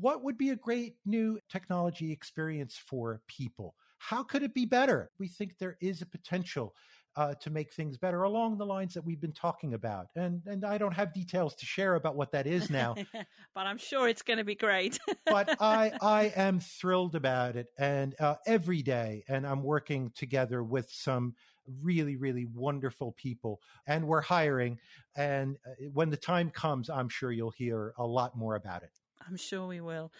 what 0.00 0.24
would 0.24 0.36
be 0.36 0.50
a 0.50 0.56
great 0.56 0.96
new 1.06 1.38
technology 1.48 2.12
experience 2.12 2.76
for 2.76 3.22
people. 3.28 3.74
How 3.98 4.22
could 4.22 4.42
it 4.42 4.54
be 4.54 4.64
better? 4.64 5.10
We 5.18 5.28
think 5.28 5.58
there 5.58 5.76
is 5.80 6.02
a 6.02 6.06
potential 6.06 6.74
uh, 7.18 7.34
to 7.34 7.50
make 7.50 7.72
things 7.72 7.98
better 7.98 8.22
along 8.22 8.56
the 8.56 8.64
lines 8.64 8.94
that 8.94 9.04
we've 9.04 9.20
been 9.20 9.32
talking 9.32 9.74
about. 9.74 10.06
And 10.14 10.40
and 10.46 10.64
I 10.64 10.78
don't 10.78 10.94
have 10.94 11.12
details 11.12 11.56
to 11.56 11.66
share 11.66 11.96
about 11.96 12.14
what 12.14 12.30
that 12.30 12.46
is 12.46 12.70
now, 12.70 12.94
but 13.54 13.66
I'm 13.66 13.76
sure 13.76 14.08
it's 14.08 14.22
going 14.22 14.38
to 14.38 14.44
be 14.44 14.54
great. 14.54 15.00
but 15.26 15.56
I 15.60 15.92
I 16.00 16.32
am 16.36 16.60
thrilled 16.60 17.16
about 17.16 17.56
it, 17.56 17.66
and 17.76 18.14
uh, 18.20 18.36
every 18.46 18.82
day, 18.82 19.24
and 19.28 19.44
I'm 19.44 19.64
working 19.64 20.12
together 20.14 20.62
with 20.62 20.88
some 20.92 21.34
really 21.82 22.14
really 22.14 22.46
wonderful 22.46 23.12
people, 23.18 23.60
and 23.88 24.06
we're 24.06 24.20
hiring. 24.20 24.78
And 25.16 25.56
uh, 25.66 25.88
when 25.92 26.10
the 26.10 26.16
time 26.16 26.50
comes, 26.50 26.88
I'm 26.88 27.08
sure 27.08 27.32
you'll 27.32 27.50
hear 27.50 27.94
a 27.98 28.06
lot 28.06 28.38
more 28.38 28.54
about 28.54 28.84
it. 28.84 28.92
I'm 29.26 29.36
sure 29.36 29.66
we 29.66 29.80
will. 29.80 30.12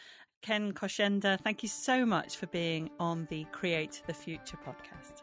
Ken 0.43 0.73
Kocienda, 0.73 1.39
thank 1.41 1.63
you 1.63 1.69
so 1.69 2.05
much 2.05 2.37
for 2.37 2.47
being 2.49 2.91
on 2.99 3.27
the 3.31 3.45
Create 3.53 4.03
the 4.09 4.15
Future 4.15 4.59
podcast. 4.67 5.23